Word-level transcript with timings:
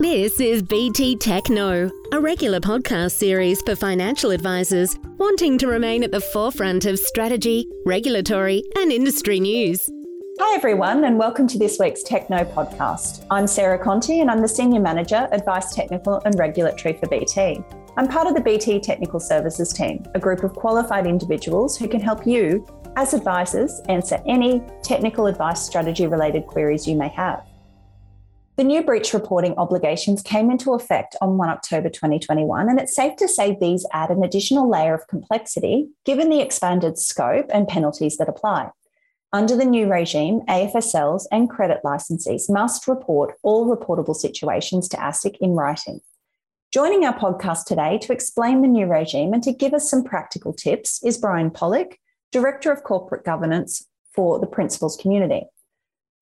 This 0.00 0.40
is 0.40 0.62
BT 0.62 1.16
Techno, 1.16 1.90
a 2.10 2.18
regular 2.18 2.58
podcast 2.58 3.12
series 3.12 3.60
for 3.60 3.76
financial 3.76 4.30
advisors 4.30 4.98
wanting 5.18 5.58
to 5.58 5.66
remain 5.66 6.02
at 6.02 6.10
the 6.10 6.22
forefront 6.22 6.86
of 6.86 6.98
strategy, 6.98 7.68
regulatory, 7.84 8.64
and 8.76 8.90
industry 8.90 9.38
news. 9.40 9.90
Hi, 10.38 10.56
everyone, 10.56 11.04
and 11.04 11.18
welcome 11.18 11.46
to 11.48 11.58
this 11.58 11.78
week's 11.78 12.02
Techno 12.02 12.44
podcast. 12.44 13.26
I'm 13.30 13.46
Sarah 13.46 13.78
Conti, 13.78 14.20
and 14.20 14.30
I'm 14.30 14.40
the 14.40 14.48
Senior 14.48 14.80
Manager, 14.80 15.28
Advice 15.32 15.74
Technical 15.74 16.22
and 16.24 16.34
Regulatory 16.38 16.94
for 16.94 17.06
BT. 17.06 17.62
I'm 17.98 18.08
part 18.08 18.26
of 18.26 18.34
the 18.34 18.40
BT 18.40 18.80
Technical 18.80 19.20
Services 19.20 19.70
team, 19.70 20.02
a 20.14 20.18
group 20.18 20.42
of 20.44 20.54
qualified 20.54 21.06
individuals 21.06 21.76
who 21.76 21.86
can 21.86 22.00
help 22.00 22.26
you, 22.26 22.66
as 22.96 23.12
advisors, 23.12 23.82
answer 23.90 24.18
any 24.26 24.62
technical 24.82 25.26
advice 25.26 25.60
strategy 25.60 26.06
related 26.06 26.46
queries 26.46 26.88
you 26.88 26.96
may 26.96 27.08
have. 27.08 27.49
The 28.56 28.64
new 28.64 28.82
breach 28.82 29.14
reporting 29.14 29.54
obligations 29.56 30.22
came 30.22 30.50
into 30.50 30.74
effect 30.74 31.16
on 31.22 31.38
1 31.38 31.48
October 31.48 31.88
2021, 31.88 32.68
and 32.68 32.78
it's 32.78 32.94
safe 32.94 33.16
to 33.16 33.28
say 33.28 33.56
these 33.58 33.86
add 33.92 34.10
an 34.10 34.22
additional 34.22 34.68
layer 34.68 34.94
of 34.94 35.06
complexity 35.06 35.88
given 36.04 36.28
the 36.28 36.40
expanded 36.40 36.98
scope 36.98 37.46
and 37.54 37.68
penalties 37.68 38.16
that 38.18 38.28
apply. 38.28 38.70
Under 39.32 39.56
the 39.56 39.64
new 39.64 39.90
regime, 39.90 40.40
AFSLs 40.48 41.26
and 41.30 41.48
credit 41.48 41.80
licensees 41.84 42.50
must 42.50 42.88
report 42.88 43.34
all 43.42 43.64
reportable 43.64 44.16
situations 44.16 44.88
to 44.88 44.96
ASIC 44.96 45.36
in 45.40 45.52
writing. 45.52 46.00
Joining 46.72 47.04
our 47.04 47.16
podcast 47.16 47.64
today 47.64 47.98
to 47.98 48.12
explain 48.12 48.60
the 48.60 48.68
new 48.68 48.86
regime 48.86 49.32
and 49.32 49.42
to 49.44 49.52
give 49.52 49.72
us 49.72 49.88
some 49.88 50.04
practical 50.04 50.52
tips 50.52 51.02
is 51.04 51.16
Brian 51.16 51.50
Pollock, 51.50 51.98
Director 52.32 52.72
of 52.72 52.82
Corporate 52.82 53.24
Governance 53.24 53.86
for 54.12 54.40
the 54.40 54.46
Principals 54.46 54.96
Community. 54.96 55.46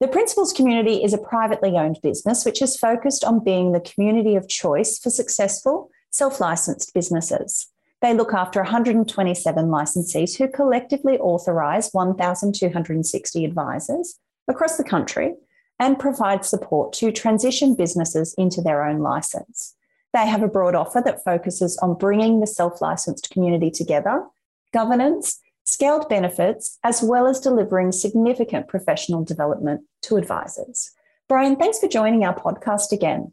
The 0.01 0.07
Principals 0.07 0.53
Community 0.53 1.03
is 1.03 1.13
a 1.13 1.19
privately 1.19 1.77
owned 1.77 1.99
business 2.05 2.45
which 2.45 2.63
is 2.63 2.77
focused 2.77 3.25
on 3.25 3.43
being 3.43 3.73
the 3.73 3.81
community 3.81 4.37
of 4.37 4.49
choice 4.49 4.97
for 4.97 5.11
successful 5.11 5.91
self 6.13 6.41
licensed 6.41 6.95
businesses. 6.95 7.67
They 8.01 8.15
look 8.15 8.33
after 8.33 8.63
127 8.63 9.67
licensees 9.67 10.39
who 10.39 10.47
collectively 10.47 11.19
authorise 11.19 11.91
1,260 11.91 13.45
advisors 13.45 14.21
across 14.47 14.77
the 14.77 14.85
country 14.85 15.35
and 15.81 15.99
provide 15.99 16.45
support 16.45 16.93
to 16.93 17.11
transition 17.11 17.75
businesses 17.75 18.37
into 18.39 18.63
their 18.63 18.85
own 18.85 19.01
license. 19.01 19.75
They 20.15 20.29
have 20.29 20.45
a 20.45 20.49
broad 20.49 20.77
offer 20.77 21.03
that 21.05 21.25
focuses 21.25 21.77
on 21.79 21.99
bringing 21.99 22.39
the 22.39 22.47
self 22.47 22.81
licensed 22.81 23.31
community 23.31 23.73
together, 23.73 24.25
governance, 24.73 25.41
scaled 25.69 26.09
benefits, 26.09 26.79
as 26.83 27.03
well 27.03 27.27
as 27.27 27.41
delivering 27.41 27.93
significant 27.93 28.69
professional 28.69 29.25
development 29.25 29.83
to 30.03 30.17
advisors. 30.17 30.93
Brian, 31.29 31.57
thanks 31.57 31.79
for 31.79 31.89
joining 31.89 32.25
our 32.25 32.35
podcast 32.35 32.93
again. 32.93 33.33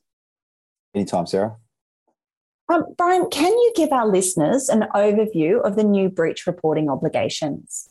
Anytime, 0.93 1.27
Sarah. 1.27 1.55
Um, 2.67 2.85
Brian, 2.97 3.29
can 3.29 3.51
you 3.51 3.73
give 3.75 3.91
our 3.91 4.07
listeners 4.07 4.69
an 4.69 4.85
overview 4.95 5.61
of 5.61 5.75
the 5.75 5.83
new 5.83 6.09
breach 6.09 6.47
reporting 6.47 6.89
obligations? 6.89 7.87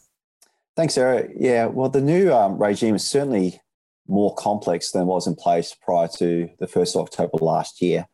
Thanks, 0.76 0.94
Sarah. 0.94 1.28
Yeah, 1.36 1.66
well, 1.66 1.88
the 1.88 2.00
new 2.00 2.32
um, 2.32 2.58
regime 2.58 2.96
is 2.96 3.08
certainly 3.08 3.60
more 4.08 4.34
complex 4.34 4.90
than 4.90 5.06
was 5.06 5.26
in 5.26 5.36
place 5.36 5.74
prior 5.74 6.08
to 6.08 6.50
the 6.58 6.66
1st 6.66 6.96
of 6.96 7.02
October 7.02 7.38
last 7.40 7.80
year. 7.80 8.06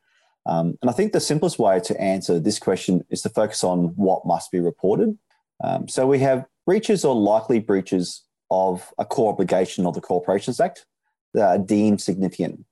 Um, 0.46 0.78
and 0.80 0.90
I 0.90 0.92
think 0.92 1.12
the 1.12 1.20
simplest 1.20 1.58
way 1.58 1.80
to 1.80 2.00
answer 2.00 2.38
this 2.38 2.58
question 2.58 3.04
is 3.10 3.22
to 3.22 3.28
focus 3.28 3.64
on 3.64 3.88
what 3.96 4.26
must 4.26 4.50
be 4.50 4.60
reported 4.60 5.18
um, 5.62 5.88
so 5.88 6.06
we 6.06 6.18
have 6.20 6.46
breaches 6.66 7.04
or 7.04 7.14
likely 7.14 7.58
breaches 7.58 8.24
of 8.50 8.92
a 8.98 9.04
core 9.04 9.32
obligation 9.32 9.86
of 9.86 9.94
the 9.94 10.00
Corporations 10.00 10.60
Act 10.60 10.86
that 11.34 11.48
are 11.48 11.58
deemed 11.58 12.00
significant. 12.00 12.64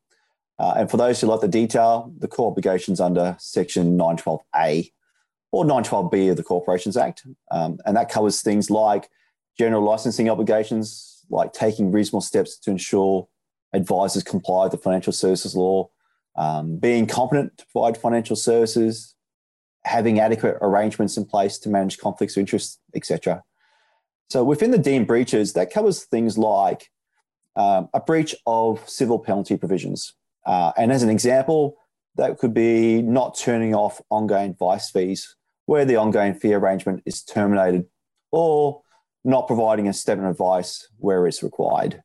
Uh, 0.58 0.74
and 0.76 0.90
for 0.90 0.96
those 0.96 1.20
who 1.20 1.28
like 1.28 1.40
the 1.40 1.48
detail, 1.48 2.12
the 2.18 2.26
core 2.26 2.50
obligations 2.50 3.00
under 3.00 3.36
Section 3.38 3.96
912A 3.96 4.90
or 5.52 5.64
912B 5.64 6.30
of 6.30 6.36
the 6.36 6.42
Corporations 6.42 6.96
Act. 6.96 7.24
Um, 7.50 7.78
and 7.86 7.96
that 7.96 8.08
covers 8.08 8.42
things 8.42 8.70
like 8.70 9.08
general 9.56 9.82
licensing 9.82 10.28
obligations, 10.28 11.24
like 11.30 11.52
taking 11.52 11.92
reasonable 11.92 12.20
steps 12.20 12.58
to 12.58 12.70
ensure 12.70 13.28
advisors 13.72 14.24
comply 14.24 14.64
with 14.64 14.72
the 14.72 14.78
financial 14.78 15.12
services 15.12 15.54
law, 15.54 15.88
um, 16.36 16.76
being 16.76 17.06
competent 17.06 17.58
to 17.58 17.66
provide 17.72 17.96
financial 17.96 18.36
services, 18.36 19.14
having 19.84 20.20
adequate 20.20 20.56
arrangements 20.60 21.16
in 21.16 21.24
place 21.24 21.58
to 21.58 21.68
manage 21.68 21.98
conflicts 21.98 22.36
of 22.36 22.40
interest, 22.40 22.80
etc. 22.94 23.42
So 24.30 24.44
within 24.44 24.70
the 24.70 24.78
deemed 24.78 25.06
breaches, 25.06 25.54
that 25.54 25.72
covers 25.72 26.04
things 26.04 26.36
like 26.36 26.90
um, 27.56 27.88
a 27.94 28.00
breach 28.00 28.34
of 28.46 28.86
civil 28.88 29.18
penalty 29.18 29.56
provisions. 29.56 30.14
Uh, 30.46 30.72
and 30.76 30.92
as 30.92 31.02
an 31.02 31.10
example, 31.10 31.76
that 32.16 32.38
could 32.38 32.52
be 32.52 33.00
not 33.02 33.38
turning 33.38 33.74
off 33.74 34.00
ongoing 34.10 34.50
advice 34.50 34.90
fees 34.90 35.36
where 35.66 35.84
the 35.84 35.96
ongoing 35.96 36.34
fee 36.34 36.54
arrangement 36.54 37.02
is 37.06 37.22
terminated 37.22 37.86
or 38.32 38.82
not 39.24 39.46
providing 39.46 39.88
a 39.88 39.92
statement 39.92 40.30
advice 40.30 40.88
where 40.98 41.26
it's 41.26 41.42
required. 41.42 42.02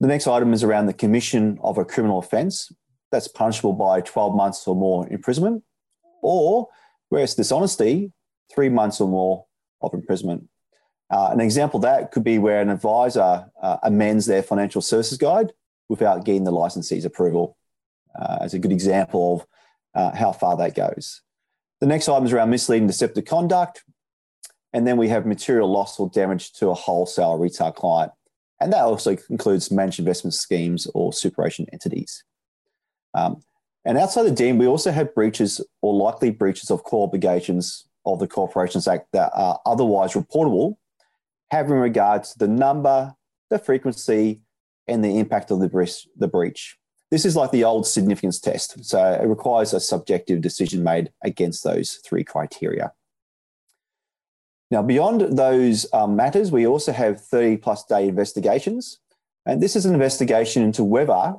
The 0.00 0.08
next 0.08 0.26
item 0.26 0.52
is 0.52 0.62
around 0.62 0.86
the 0.86 0.92
commission 0.92 1.58
of 1.62 1.78
a 1.78 1.84
criminal 1.84 2.18
offence 2.18 2.70
that's 3.10 3.28
punishable 3.28 3.72
by 3.72 4.00
12 4.00 4.34
months 4.34 4.66
or 4.66 4.74
more 4.74 5.08
imprisonment 5.08 5.62
or 6.22 6.68
where 7.08 7.22
it's 7.22 7.34
dishonesty, 7.34 8.12
three 8.52 8.68
months 8.68 9.00
or 9.00 9.08
more 9.08 9.46
of 9.80 9.94
imprisonment. 9.94 10.48
Uh, 11.10 11.30
an 11.32 11.40
example 11.40 11.78
of 11.78 11.82
that 11.82 12.10
could 12.10 12.24
be 12.24 12.38
where 12.38 12.60
an 12.60 12.68
advisor 12.68 13.50
uh, 13.62 13.76
amends 13.82 14.26
their 14.26 14.42
financial 14.42 14.82
services 14.82 15.16
guide 15.16 15.52
without 15.88 16.24
getting 16.24 16.44
the 16.44 16.52
licensee's 16.52 17.04
approval, 17.04 17.56
uh, 18.18 18.38
as 18.42 18.52
a 18.52 18.58
good 18.58 18.72
example 18.72 19.40
of 19.40 19.46
uh, 19.94 20.16
how 20.16 20.32
far 20.32 20.56
that 20.56 20.74
goes. 20.74 21.22
The 21.80 21.86
next 21.86 22.08
item 22.08 22.26
is 22.26 22.32
around 22.32 22.50
misleading 22.50 22.86
deceptive 22.86 23.24
conduct. 23.24 23.84
And 24.74 24.86
then 24.86 24.98
we 24.98 25.08
have 25.08 25.24
material 25.24 25.70
loss 25.70 25.98
or 25.98 26.10
damage 26.10 26.52
to 26.54 26.68
a 26.68 26.74
wholesale 26.74 27.38
retail 27.38 27.72
client. 27.72 28.12
And 28.60 28.72
that 28.72 28.82
also 28.82 29.16
includes 29.30 29.70
managed 29.70 29.98
investment 29.98 30.34
schemes 30.34 30.86
or 30.94 31.12
superannuation 31.12 31.66
entities. 31.72 32.24
Um, 33.14 33.40
and 33.88 33.96
outside 33.96 34.24
the 34.24 34.30
deem, 34.30 34.58
we 34.58 34.66
also 34.66 34.90
have 34.90 35.14
breaches 35.14 35.62
or 35.80 35.94
likely 35.94 36.30
breaches 36.30 36.70
of 36.70 36.84
core 36.84 37.06
obligations 37.08 37.88
of 38.04 38.18
the 38.18 38.28
Corporations 38.28 38.86
Act 38.86 39.08
that 39.14 39.30
are 39.34 39.58
otherwise 39.64 40.12
reportable, 40.12 40.76
having 41.50 41.72
regard 41.72 42.24
to 42.24 42.38
the 42.38 42.48
number, 42.48 43.14
the 43.48 43.58
frequency, 43.58 44.42
and 44.86 45.02
the 45.02 45.18
impact 45.18 45.50
of 45.50 45.60
the 45.60 45.70
breach, 45.70 46.06
the 46.18 46.28
breach. 46.28 46.76
This 47.10 47.24
is 47.24 47.34
like 47.34 47.50
the 47.50 47.64
old 47.64 47.86
significance 47.86 48.38
test. 48.38 48.84
So 48.84 49.02
it 49.02 49.26
requires 49.26 49.72
a 49.72 49.80
subjective 49.80 50.42
decision 50.42 50.82
made 50.82 51.10
against 51.24 51.64
those 51.64 51.94
three 52.04 52.24
criteria. 52.24 52.92
Now, 54.70 54.82
beyond 54.82 55.38
those 55.38 55.86
um, 55.94 56.14
matters, 56.14 56.52
we 56.52 56.66
also 56.66 56.92
have 56.92 57.24
30 57.24 57.56
plus 57.56 57.86
day 57.86 58.06
investigations. 58.06 58.98
And 59.46 59.62
this 59.62 59.76
is 59.76 59.86
an 59.86 59.94
investigation 59.94 60.62
into 60.62 60.84
whether 60.84 61.36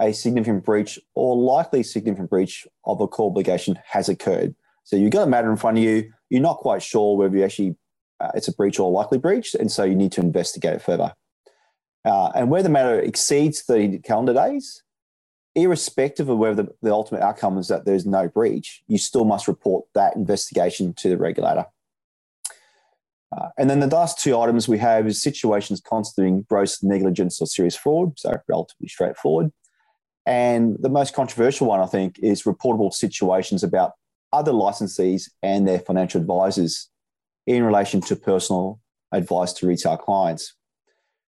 a 0.00 0.12
significant 0.12 0.64
breach 0.64 0.98
or 1.14 1.36
likely 1.36 1.82
significant 1.82 2.30
breach 2.30 2.66
of 2.84 3.00
a 3.00 3.08
core 3.08 3.30
obligation 3.30 3.78
has 3.84 4.08
occurred. 4.08 4.54
So 4.84 4.96
you've 4.96 5.12
got 5.12 5.26
a 5.26 5.30
matter 5.30 5.50
in 5.50 5.56
front 5.56 5.78
of 5.78 5.84
you. 5.84 6.12
You're 6.28 6.42
not 6.42 6.58
quite 6.58 6.82
sure 6.82 7.16
whether 7.16 7.36
you 7.36 7.44
actually 7.44 7.76
uh, 8.20 8.30
it's 8.34 8.48
a 8.48 8.54
breach 8.54 8.78
or 8.78 8.90
a 8.90 8.94
likely 8.94 9.18
breach, 9.18 9.54
and 9.54 9.70
so 9.70 9.84
you 9.84 9.94
need 9.94 10.12
to 10.12 10.20
investigate 10.20 10.74
it 10.74 10.82
further. 10.82 11.12
Uh, 12.04 12.30
and 12.34 12.50
where 12.50 12.62
the 12.62 12.68
matter 12.68 12.98
exceeds 13.00 13.62
30 13.62 13.98
calendar 13.98 14.32
days, 14.32 14.82
irrespective 15.54 16.28
of 16.28 16.38
whether 16.38 16.62
the, 16.62 16.74
the 16.82 16.92
ultimate 16.92 17.22
outcome 17.22 17.58
is 17.58 17.68
that 17.68 17.84
there's 17.84 18.06
no 18.06 18.28
breach, 18.28 18.82
you 18.86 18.96
still 18.96 19.24
must 19.24 19.48
report 19.48 19.84
that 19.94 20.14
investigation 20.14 20.94
to 20.94 21.08
the 21.08 21.16
regulator. 21.16 21.66
Uh, 23.36 23.48
and 23.58 23.68
then 23.68 23.80
the 23.80 23.88
last 23.88 24.20
two 24.20 24.38
items 24.38 24.68
we 24.68 24.78
have 24.78 25.06
is 25.06 25.20
situations 25.20 25.80
constituting 25.80 26.46
gross 26.48 26.82
negligence 26.82 27.40
or 27.40 27.46
serious 27.46 27.76
fraud, 27.76 28.18
so 28.18 28.38
relatively 28.48 28.86
straightforward. 28.86 29.52
And 30.26 30.76
the 30.80 30.88
most 30.88 31.14
controversial 31.14 31.68
one, 31.68 31.80
I 31.80 31.86
think, 31.86 32.18
is 32.18 32.42
reportable 32.42 32.92
situations 32.92 33.62
about 33.62 33.92
other 34.32 34.52
licensees 34.52 35.30
and 35.42 35.66
their 35.66 35.78
financial 35.78 36.20
advisors 36.20 36.90
in 37.46 37.62
relation 37.62 38.00
to 38.02 38.16
personal 38.16 38.80
advice 39.12 39.52
to 39.54 39.66
retail 39.66 39.96
clients. 39.96 40.54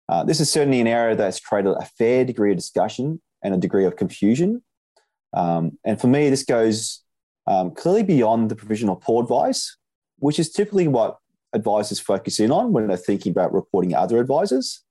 Uh, 0.09 0.23
this 0.23 0.41
is 0.41 0.51
certainly 0.51 0.81
an 0.81 0.87
area 0.87 1.17
that's 1.17 1.41
created 1.41 1.75
a 1.79 1.87
fair 1.97 2.25
degree 2.25 2.51
of 2.51 2.59
discussion 2.59 3.23
and 3.43 3.55
a 3.55 3.59
degree 3.59 3.87
of 3.87 3.97
confusion. 3.97 4.63
Um, 5.33 5.79
and 5.85 5.99
for 5.99 6.09
me, 6.09 6.29
this 6.29 6.45
goes 6.45 7.03
um, 7.47 7.71
clearly 7.71 8.03
beyond 8.03 8.51
the 8.51 8.57
provision 8.57 8.91
of 8.91 9.01
poor 9.01 9.23
advice, 9.23 9.77
which 10.19 10.39
is 10.39 10.53
typically 10.53 10.87
what 10.87 11.17
advisors 11.55 11.99
focus 11.99 12.41
in 12.41 12.51
on 12.51 12.73
when 12.73 12.87
they're 12.89 12.97
thinking 12.97 13.33
about 13.33 13.55
reporting 13.55 13.95
other 13.95 14.21
advisors. 14.21 14.85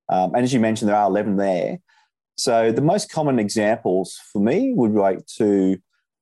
Um, 0.09 0.37
and 0.37 0.45
as 0.45 0.53
you 0.53 0.61
mentioned, 0.61 0.89
there 0.89 0.97
are 0.97 1.09
11 1.09 1.39
there. 1.39 1.81
So 2.37 2.71
the 2.71 2.83
most 2.83 3.11
common 3.11 3.41
examples 3.41 4.17
for 4.33 4.41
me 4.41 4.75
would 4.75 4.95
relate 4.95 5.27
to 5.39 5.77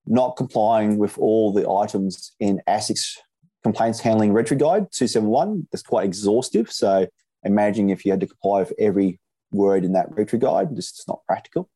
not 0.07 0.39
complying 0.39 0.97
with 0.97 1.19
all 1.19 1.53
the 1.53 1.69
items 1.69 2.33
in 2.41 2.63
ASIC's 2.67 3.21
complaints 3.67 3.99
handling 3.99 4.33
regulatory 4.33 4.81
guide 4.81 4.93
271. 4.93 5.67
That's 5.73 5.83
quite 5.83 6.05
exhaustive. 6.05 6.71
So 6.71 7.09
imagine 7.43 7.91
if 7.91 8.05
you 8.05 8.13
had 8.13 8.21
to 8.21 8.29
comply 8.29 8.61
with 8.61 8.73
every 8.79 9.19
word 9.51 9.85
in 9.85 9.93
that 9.95 10.09
regulatory 10.11 10.41
guide, 10.41 10.77
this 10.77 10.93
is 10.93 11.05
not 11.09 11.25
practical. 11.27 11.69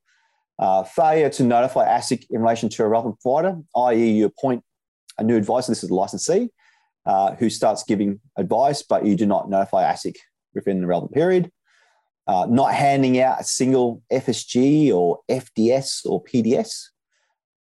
Uh, 0.57 0.85
failure 0.85 1.29
to 1.31 1.43
notify 1.43 1.85
ASIC 1.89 2.27
in 2.31 2.43
relation 2.43 2.69
to 2.69 2.85
a 2.85 2.89
relevant 2.89 3.19
provider, 3.21 3.59
i.e., 3.75 4.11
you 4.11 4.27
appoint 4.27 4.63
a 5.19 5.25
new 5.25 5.37
advisor, 5.37 5.73
this 5.73 5.83
is 5.83 5.91
a 5.91 5.95
licensee, 5.95 6.51
uh, 7.07 7.35
who 7.35 7.51
starts 7.51 7.83
giving 7.83 8.21
advice, 8.37 8.83
but 8.83 9.05
you 9.05 9.17
do 9.17 9.27
not 9.27 9.51
notify 9.51 9.83
ASIC 9.83 10.15
within 10.55 10.81
the 10.81 10.87
relevant 10.87 11.13
period. 11.13 11.51
Uh, 12.29 12.47
not 12.49 12.73
handing 12.73 13.19
out 13.19 13.41
a 13.41 13.45
single 13.45 14.01
FSG 14.13 14.93
or 14.93 15.19
FDS 15.29 16.07
or 16.07 16.23
PDS. 16.23 16.85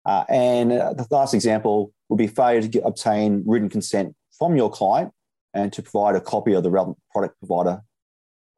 Uh, 0.07 0.25
and 0.31 0.71
the 0.71 1.07
last 1.11 1.35
example 1.35 1.93
would 2.09 2.17
be 2.17 2.27
failure 2.27 2.63
to 2.63 2.69
get, 2.69 2.83
obtain 2.85 3.43
written 3.47 3.69
consent 3.69 4.15
from 4.39 4.57
your 4.57 4.71
client 4.71 5.13
and 5.53 5.73
to 5.73 5.83
provide 5.83 6.17
a 6.17 6.21
copy 6.21 6.53
of 6.53 6.63
the 6.63 6.71
relevant 6.71 6.99
product 7.11 7.39
provider 7.39 7.81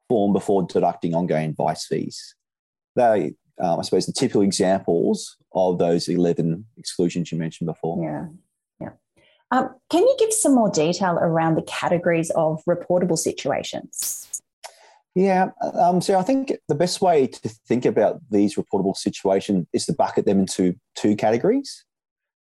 form 0.09 0.33
before 0.33 0.63
deducting 0.63 1.13
ongoing 1.13 1.49
advice 1.51 1.85
fees. 1.85 2.35
They, 2.95 3.33
um, 3.61 3.79
I 3.79 3.83
suppose, 3.83 4.05
the 4.05 4.13
typical 4.13 4.41
examples 4.41 5.37
of 5.53 5.77
those 5.77 6.07
11 6.07 6.65
exclusions 6.77 7.31
you 7.31 7.37
mentioned 7.37 7.67
before. 7.67 8.03
Yeah. 8.03 8.25
Yeah. 8.79 8.89
Um, 9.51 9.75
can 9.89 10.03
you 10.03 10.15
give 10.19 10.33
some 10.33 10.55
more 10.55 10.69
detail 10.69 11.13
around 11.13 11.55
the 11.55 11.61
categories 11.63 12.31
of 12.31 12.63
reportable 12.67 13.17
situations? 13.17 14.41
Yeah, 15.17 15.49
um, 15.73 15.99
so 15.99 16.19
I 16.19 16.21
think 16.21 16.53
the 16.67 16.75
best 16.75 17.01
way 17.01 17.25
to 17.25 17.49
think 17.67 17.85
about 17.85 18.21
these 18.29 18.53
reportable 18.53 18.95
situations 18.95 19.65
is 19.73 19.87
to 19.87 19.93
bucket 19.93 20.27
them 20.27 20.39
into 20.39 20.75
two 20.93 21.15
categories. 21.15 21.85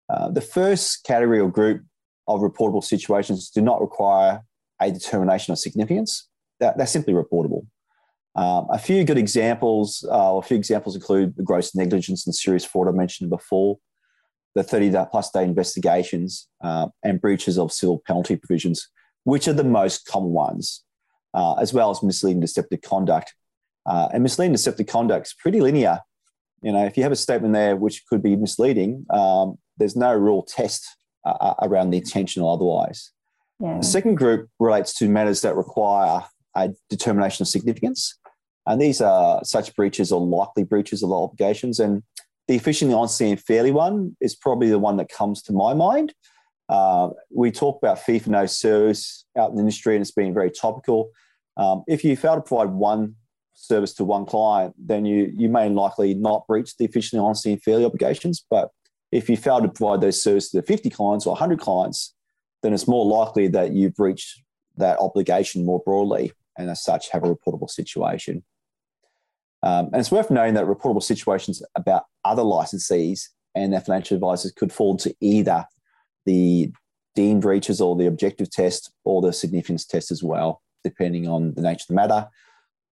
Uh, 0.08 0.30
the 0.30 0.40
first 0.40 1.04
category 1.04 1.40
or 1.40 1.50
group 1.50 1.82
of 2.28 2.40
reportable 2.40 2.82
situations 2.82 3.50
do 3.50 3.60
not 3.60 3.80
require 3.80 4.42
a 4.80 4.90
determination 4.90 5.52
of 5.52 5.58
significance. 5.58 6.28
That, 6.60 6.76
they're 6.76 6.86
simply 6.86 7.14
reportable. 7.14 7.66
Um, 8.34 8.66
a 8.70 8.78
few 8.78 9.04
good 9.04 9.18
examples, 9.18 10.06
uh, 10.10 10.36
a 10.36 10.42
few 10.42 10.56
examples 10.56 10.94
include 10.94 11.36
the 11.36 11.42
gross 11.42 11.74
negligence 11.74 12.26
and 12.26 12.34
serious 12.34 12.64
fraud 12.64 12.88
I 12.88 12.90
mentioned 12.90 13.30
before, 13.30 13.78
the 14.54 14.62
30 14.62 14.92
plus 15.10 15.30
day 15.30 15.44
investigations, 15.44 16.48
uh, 16.62 16.88
and 17.02 17.20
breaches 17.20 17.58
of 17.58 17.72
civil 17.72 18.02
penalty 18.06 18.36
provisions, 18.36 18.88
which 19.24 19.48
are 19.48 19.54
the 19.54 19.64
most 19.64 20.06
common 20.06 20.30
ones 20.30 20.84
uh, 21.36 21.54
as 21.54 21.72
well 21.72 21.90
as 21.90 22.02
misleading 22.02 22.40
deceptive 22.40 22.80
conduct. 22.80 23.34
Uh, 23.84 24.08
and 24.12 24.22
misleading 24.22 24.52
deceptive 24.52 24.86
conduct 24.86 25.28
is 25.28 25.34
pretty 25.34 25.60
linear. 25.60 26.00
You 26.62 26.72
know, 26.72 26.84
if 26.84 26.96
you 26.96 27.02
have 27.04 27.12
a 27.12 27.16
statement 27.16 27.52
there 27.54 27.76
which 27.76 28.04
could 28.08 28.22
be 28.22 28.34
misleading, 28.34 29.06
um, 29.10 29.58
there's 29.78 29.96
no 29.96 30.14
real 30.14 30.42
test 30.42 30.86
uh, 31.24 31.36
uh 31.40 31.54
around 31.62 31.90
the 31.90 31.98
intention 31.98 32.42
or 32.42 32.52
otherwise. 32.52 33.12
Yeah. 33.60 33.78
The 33.78 33.86
second 33.86 34.16
group 34.16 34.48
relates 34.58 34.94
to 34.94 35.08
matters 35.08 35.40
that 35.42 35.56
require 35.56 36.24
a 36.54 36.70
determination 36.90 37.42
of 37.42 37.48
significance. 37.48 38.18
And 38.66 38.80
these 38.80 39.00
are 39.00 39.44
such 39.44 39.74
breaches 39.76 40.10
or 40.10 40.20
likely 40.20 40.64
breaches 40.64 41.02
of 41.02 41.12
obligations. 41.12 41.78
And 41.78 42.02
the 42.48 42.54
efficiently 42.54 42.94
honesty 42.94 43.30
and 43.30 43.40
fairly 43.40 43.70
one 43.70 44.16
is 44.20 44.34
probably 44.34 44.68
the 44.68 44.78
one 44.78 44.96
that 44.96 45.08
comes 45.08 45.42
to 45.42 45.52
my 45.52 45.74
mind. 45.74 46.14
Uh, 46.68 47.10
we 47.34 47.52
talk 47.52 47.78
about 47.80 48.00
fee 48.00 48.18
for 48.18 48.30
no 48.30 48.46
service 48.46 49.24
out 49.38 49.50
in 49.50 49.56
the 49.56 49.60
industry, 49.60 49.94
and 49.94 50.02
it's 50.02 50.10
been 50.10 50.34
very 50.34 50.50
topical. 50.50 51.10
Um, 51.56 51.84
if 51.86 52.04
you 52.04 52.16
fail 52.16 52.34
to 52.34 52.40
provide 52.40 52.70
one 52.70 53.14
service 53.54 53.94
to 53.94 54.04
one 54.04 54.26
client, 54.26 54.74
then 54.76 55.04
you 55.06 55.32
you 55.34 55.48
may 55.48 55.68
likely 55.68 56.14
not 56.14 56.46
breach 56.46 56.76
the 56.76 56.84
efficiency, 56.84 57.18
honesty, 57.18 57.52
and 57.52 57.62
fairly 57.62 57.84
obligations. 57.84 58.44
But 58.50 58.70
if 59.12 59.28
you 59.28 59.36
fail 59.36 59.60
to 59.60 59.68
provide 59.68 60.00
those 60.00 60.22
services 60.22 60.50
to 60.50 60.62
50 60.62 60.90
clients 60.90 61.26
or 61.26 61.30
100 61.30 61.60
clients, 61.60 62.14
then 62.62 62.72
it's 62.72 62.88
more 62.88 63.06
likely 63.06 63.48
that 63.48 63.72
you've 63.72 63.94
breached 63.94 64.42
that 64.76 64.98
obligation 64.98 65.64
more 65.64 65.80
broadly, 65.84 66.32
and 66.58 66.68
as 66.70 66.82
such, 66.82 67.10
have 67.10 67.24
a 67.24 67.34
reportable 67.34 67.70
situation. 67.70 68.44
Um, 69.62 69.86
and 69.86 69.96
it's 69.96 70.10
worth 70.10 70.30
noting 70.30 70.54
that 70.54 70.66
reportable 70.66 71.02
situations 71.02 71.62
about 71.74 72.04
other 72.24 72.42
licensees 72.42 73.28
and 73.54 73.72
their 73.72 73.80
financial 73.80 74.14
advisors 74.14 74.52
could 74.52 74.72
fall 74.72 74.92
into 74.92 75.14
either 75.20 75.64
the 76.26 76.72
deemed 77.14 77.42
breaches 77.42 77.80
or 77.80 77.96
the 77.96 78.06
objective 78.06 78.50
test 78.50 78.92
or 79.04 79.22
the 79.22 79.32
significance 79.32 79.86
test 79.86 80.10
as 80.10 80.22
well 80.22 80.62
depending 80.86 81.26
on 81.26 81.52
the 81.54 81.62
nature 81.62 81.82
of 81.82 81.88
the 81.88 81.94
matter. 81.94 82.28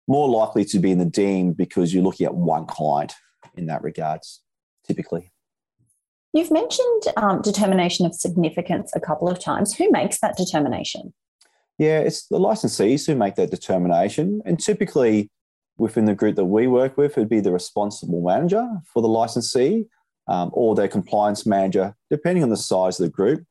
More 0.06 0.28
likely 0.28 0.64
to 0.66 0.78
be 0.78 0.92
in 0.92 0.98
the 0.98 1.04
deemed 1.04 1.56
because 1.56 1.92
you're 1.92 2.04
looking 2.04 2.26
at 2.26 2.34
one 2.34 2.66
client 2.66 3.14
in 3.56 3.66
that 3.66 3.82
regards, 3.82 4.42
typically. 4.86 5.32
You've 6.32 6.50
mentioned 6.50 7.02
um, 7.16 7.42
determination 7.42 8.06
of 8.06 8.14
significance 8.14 8.92
a 8.94 9.00
couple 9.00 9.28
of 9.28 9.40
times. 9.40 9.74
Who 9.74 9.90
makes 9.90 10.20
that 10.20 10.36
determination? 10.36 11.12
Yeah, 11.78 12.00
it's 12.00 12.26
the 12.26 12.38
licensees 12.38 13.06
who 13.06 13.16
make 13.16 13.34
that 13.36 13.50
determination. 13.50 14.42
And 14.44 14.60
typically, 14.60 15.30
within 15.76 16.04
the 16.04 16.14
group 16.14 16.36
that 16.36 16.44
we 16.44 16.66
work 16.66 16.96
with, 16.96 17.12
it'd 17.12 17.28
be 17.28 17.40
the 17.40 17.52
responsible 17.52 18.22
manager 18.22 18.68
for 18.92 19.02
the 19.02 19.08
licensee 19.08 19.86
um, 20.28 20.50
or 20.52 20.74
their 20.74 20.88
compliance 20.88 21.46
manager, 21.46 21.96
depending 22.10 22.44
on 22.44 22.50
the 22.50 22.56
size 22.56 23.00
of 23.00 23.06
the 23.06 23.10
group. 23.10 23.44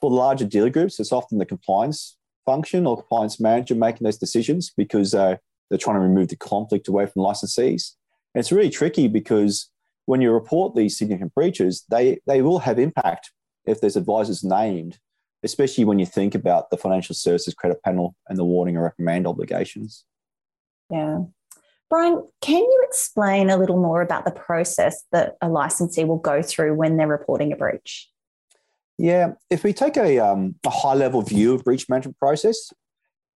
For 0.00 0.08
the 0.08 0.16
larger 0.16 0.44
dealer 0.44 0.70
groups, 0.70 1.00
it's 1.00 1.12
often 1.12 1.38
the 1.38 1.46
compliance 1.46 2.16
function 2.46 2.86
or 2.86 2.96
compliance 2.96 3.40
manager 3.40 3.74
making 3.74 4.04
those 4.04 4.18
decisions 4.18 4.72
because 4.76 5.14
uh, 5.14 5.36
they're 5.68 5.78
trying 5.78 5.96
to 5.96 6.00
remove 6.00 6.28
the 6.28 6.36
conflict 6.36 6.88
away 6.88 7.06
from 7.06 7.22
licensees. 7.22 7.92
And 8.34 8.40
it's 8.40 8.52
really 8.52 8.70
tricky 8.70 9.08
because 9.08 9.70
when 10.06 10.20
you 10.20 10.30
report 10.32 10.74
these 10.74 10.96
significant 10.96 11.34
breaches, 11.34 11.84
they, 11.90 12.20
they 12.26 12.42
will 12.42 12.60
have 12.60 12.78
impact 12.78 13.32
if 13.66 13.80
there's 13.80 13.96
advisors 13.96 14.44
named, 14.44 14.98
especially 15.42 15.84
when 15.84 15.98
you 15.98 16.06
think 16.06 16.34
about 16.34 16.70
the 16.70 16.76
financial 16.76 17.14
services 17.14 17.54
credit 17.54 17.82
panel 17.82 18.14
and 18.28 18.38
the 18.38 18.44
warning 18.44 18.76
and 18.76 18.84
reprimand 18.84 19.26
obligations. 19.26 20.04
Yeah. 20.90 21.20
Brian, 21.90 22.26
can 22.40 22.60
you 22.60 22.84
explain 22.88 23.50
a 23.50 23.56
little 23.56 23.80
more 23.80 24.02
about 24.02 24.24
the 24.24 24.30
process 24.30 25.04
that 25.12 25.36
a 25.40 25.48
licensee 25.48 26.04
will 26.04 26.18
go 26.18 26.42
through 26.42 26.74
when 26.74 26.96
they're 26.96 27.06
reporting 27.06 27.52
a 27.52 27.56
breach? 27.56 28.10
Yeah, 28.98 29.32
if 29.50 29.64
we 29.64 29.72
take 29.72 29.96
a, 29.96 30.18
um, 30.18 30.54
a 30.64 30.70
high 30.70 30.94
level 30.94 31.20
view 31.22 31.54
of 31.54 31.64
breach 31.64 31.88
management 31.88 32.18
process, 32.18 32.72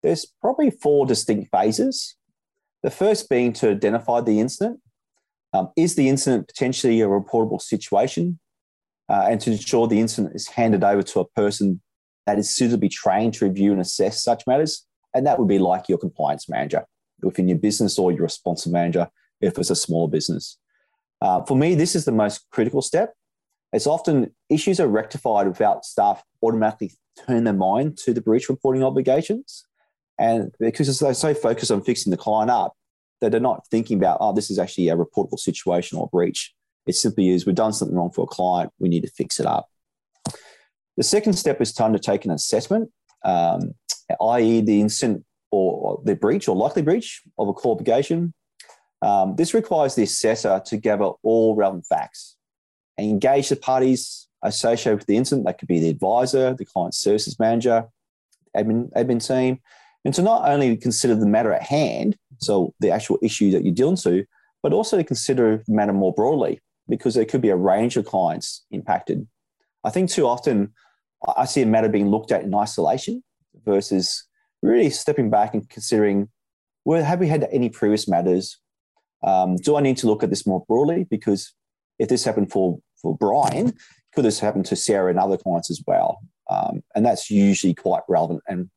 there's 0.03 0.27
probably 0.41 0.71
four 0.71 1.07
distinct 1.07 1.51
phases. 1.51 2.17
The 2.83 2.91
first 2.91 3.29
being 3.29 3.53
to 3.55 3.71
identify 3.71 4.21
the 4.21 4.39
incident. 4.39 4.81
Um, 5.53 5.71
is 5.77 5.95
the 5.95 6.09
incident 6.09 6.49
potentially 6.49 7.01
a 7.01 7.07
reportable 7.07 7.61
situation? 7.61 8.39
Uh, 9.09 9.27
and 9.31 9.41
to 9.41 9.53
ensure 9.53 9.87
the 9.87 10.01
incident 10.01 10.35
is 10.35 10.49
handed 10.49 10.85
over 10.85 11.03
to 11.03 11.21
a 11.21 11.29
person 11.29 11.81
that 12.27 12.39
is 12.39 12.55
suitably 12.55 12.91
trained 12.91 13.33
to 13.33 13.47
review 13.47 13.73
and 13.73 13.81
assess 13.81 14.23
such 14.23 14.47
matters. 14.47 14.85
And 15.15 15.27
that 15.27 15.39
would 15.39 15.49
be 15.49 15.59
like 15.59 15.89
your 15.89 15.97
compliance 15.97 16.47
manager 16.49 16.85
within 17.23 17.49
your 17.49 17.57
business 17.57 17.99
or 17.99 18.13
your 18.13 18.23
responsible 18.23 18.75
manager 18.75 19.09
if 19.41 19.57
it's 19.57 19.71
a 19.71 19.77
small 19.77 20.09
business. 20.09 20.59
Uh, 21.23 21.43
for 21.45 21.57
me, 21.57 21.75
this 21.75 21.97
is 21.97 22.05
the 22.05 22.13
most 22.13 22.45
critical 22.51 22.83
step 22.83 23.15
it's 23.73 23.87
often 23.87 24.35
issues 24.49 24.81
are 24.81 24.89
rectified 24.89 25.47
without 25.47 25.85
staff 25.85 26.23
automatically 26.43 26.93
turn 27.27 27.45
their 27.45 27.53
mind 27.53 27.99
to 27.99 28.15
the 28.15 28.21
breach 28.21 28.49
reporting 28.49 28.83
obligations. 28.83 29.65
And 30.19 30.53
because 30.59 30.99
they're 30.99 31.15
so 31.15 31.35
focused 31.35 31.71
on 31.71 31.83
fixing 31.83 32.11
the 32.11 32.17
client 32.17 32.51
up, 32.51 32.75
that 33.21 33.33
they're 33.33 33.41
not 33.41 33.67
thinking 33.71 33.99
about, 33.99 34.19
oh, 34.21 34.33
this 34.33 34.51
is 34.51 34.59
actually 34.59 34.89
a 34.89 34.97
reportable 34.97 35.39
situation 35.39 35.99
or 35.99 36.09
breach. 36.09 36.55
It 36.87 36.95
simply 36.95 37.31
is, 37.31 37.47
we've 37.47 37.55
done 37.55 37.73
something 37.73 37.97
wrong 37.97 38.11
for 38.11 38.25
a 38.25 38.27
client, 38.27 38.73
we 38.79 38.89
need 38.89 39.03
to 39.03 39.11
fix 39.11 39.41
it 39.41 39.47
up. 39.47 39.69
The 40.97 41.03
second 41.05 41.35
step 41.35 41.61
is 41.61 41.73
to 41.75 41.85
undertake 41.85 42.25
an 42.25 42.31
assessment, 42.31 42.91
um, 43.25 43.75
i.e., 44.21 44.61
the 44.61 44.81
incident 44.81 45.25
or 45.51 46.01
the 46.05 46.15
breach 46.15 46.49
or 46.49 46.57
likely 46.57 46.83
breach 46.83 47.23
of 47.39 47.49
a 47.49 47.53
core 47.53 47.73
obligation. 47.73 48.35
Um, 49.01 49.37
this 49.37 49.55
requires 49.55 49.95
the 49.95 50.03
assessor 50.03 50.61
to 50.67 50.77
gather 50.77 51.05
all 51.23 51.55
relevant 51.55 51.87
facts 51.87 52.37
and 52.97 53.09
engage 53.09 53.49
the 53.49 53.57
parties 53.57 54.29
associated 54.43 54.99
with 54.99 55.07
the 55.07 55.17
incident. 55.17 55.47
That 55.47 55.59
could 55.59 55.69
be 55.69 55.81
the 55.81 55.89
advisor, 55.89 56.55
the 56.55 56.65
client 56.65 56.95
services 56.95 57.39
manager, 57.39 57.87
admin, 58.57 58.91
admin 58.93 59.25
team, 59.25 59.61
and 60.05 60.15
to 60.15 60.23
not 60.23 60.49
only 60.49 60.77
consider 60.77 61.15
the 61.15 61.27
matter 61.27 61.53
at 61.53 61.63
hand, 61.63 62.17
so 62.39 62.75
the 62.81 62.91
actual 62.91 63.19
issue 63.23 63.51
that 63.51 63.65
you're 63.65 63.75
dealing 63.75 63.97
to, 63.97 64.25
but 64.63 64.73
also 64.73 64.97
to 64.97 65.05
consider 65.05 65.63
the 65.67 65.75
matter 65.75 65.93
more 65.93 66.13
broadly 66.13 66.61
because 66.89 67.15
there 67.15 67.25
could 67.25 67.43
be 67.43 67.51
a 67.51 67.57
range 67.57 67.97
of 67.97 68.07
clients 68.07 68.65
impacted. 68.71 69.27
I 69.85 69.91
think 69.91 70.11
too 70.11 70.27
often 70.27 70.73
I 71.37 71.45
see 71.45 71.63
a 71.63 71.67
matter 71.67 71.89
being 71.89 72.09
looked 72.09 72.33
at 72.33 72.43
in 72.43 72.55
isolation 72.55 73.23
versus 73.65 74.25
really 74.63 74.91
stepping 74.91 75.31
back 75.31 75.55
and 75.55 75.69
considering 75.69 76.29
well, 76.85 77.05
have 77.05 77.21
we 77.21 77.29
had 77.29 77.47
any 77.53 77.69
previous 77.69 78.09
matters? 78.09 78.59
Um, 79.23 79.57
do 79.57 79.77
I 79.77 79.83
need 79.83 79.99
to 79.99 80.07
look 80.07 80.23
at 80.23 80.31
this 80.31 80.47
more 80.47 80.65
broadly? 80.67 81.05
Because 81.05 81.53
if 81.99 82.09
this 82.09 82.25
happened 82.25 82.51
for, 82.51 82.79
for 83.03 83.15
Brian, 83.15 83.75
could 84.15 84.25
this 84.25 84.41
happen 84.41 84.63
to 84.63 84.77
Sarah 84.77 85.11
and 85.11 85.19
other 85.19 85.37
clients 85.37 85.71
as 85.71 85.83
well? 85.87 86.21
Um, 86.49 86.83
and 86.95 87.05
that's 87.05 87.31
usually 87.31 87.75
quite 87.75 88.05
relevant 88.09 88.41
and 88.49 88.71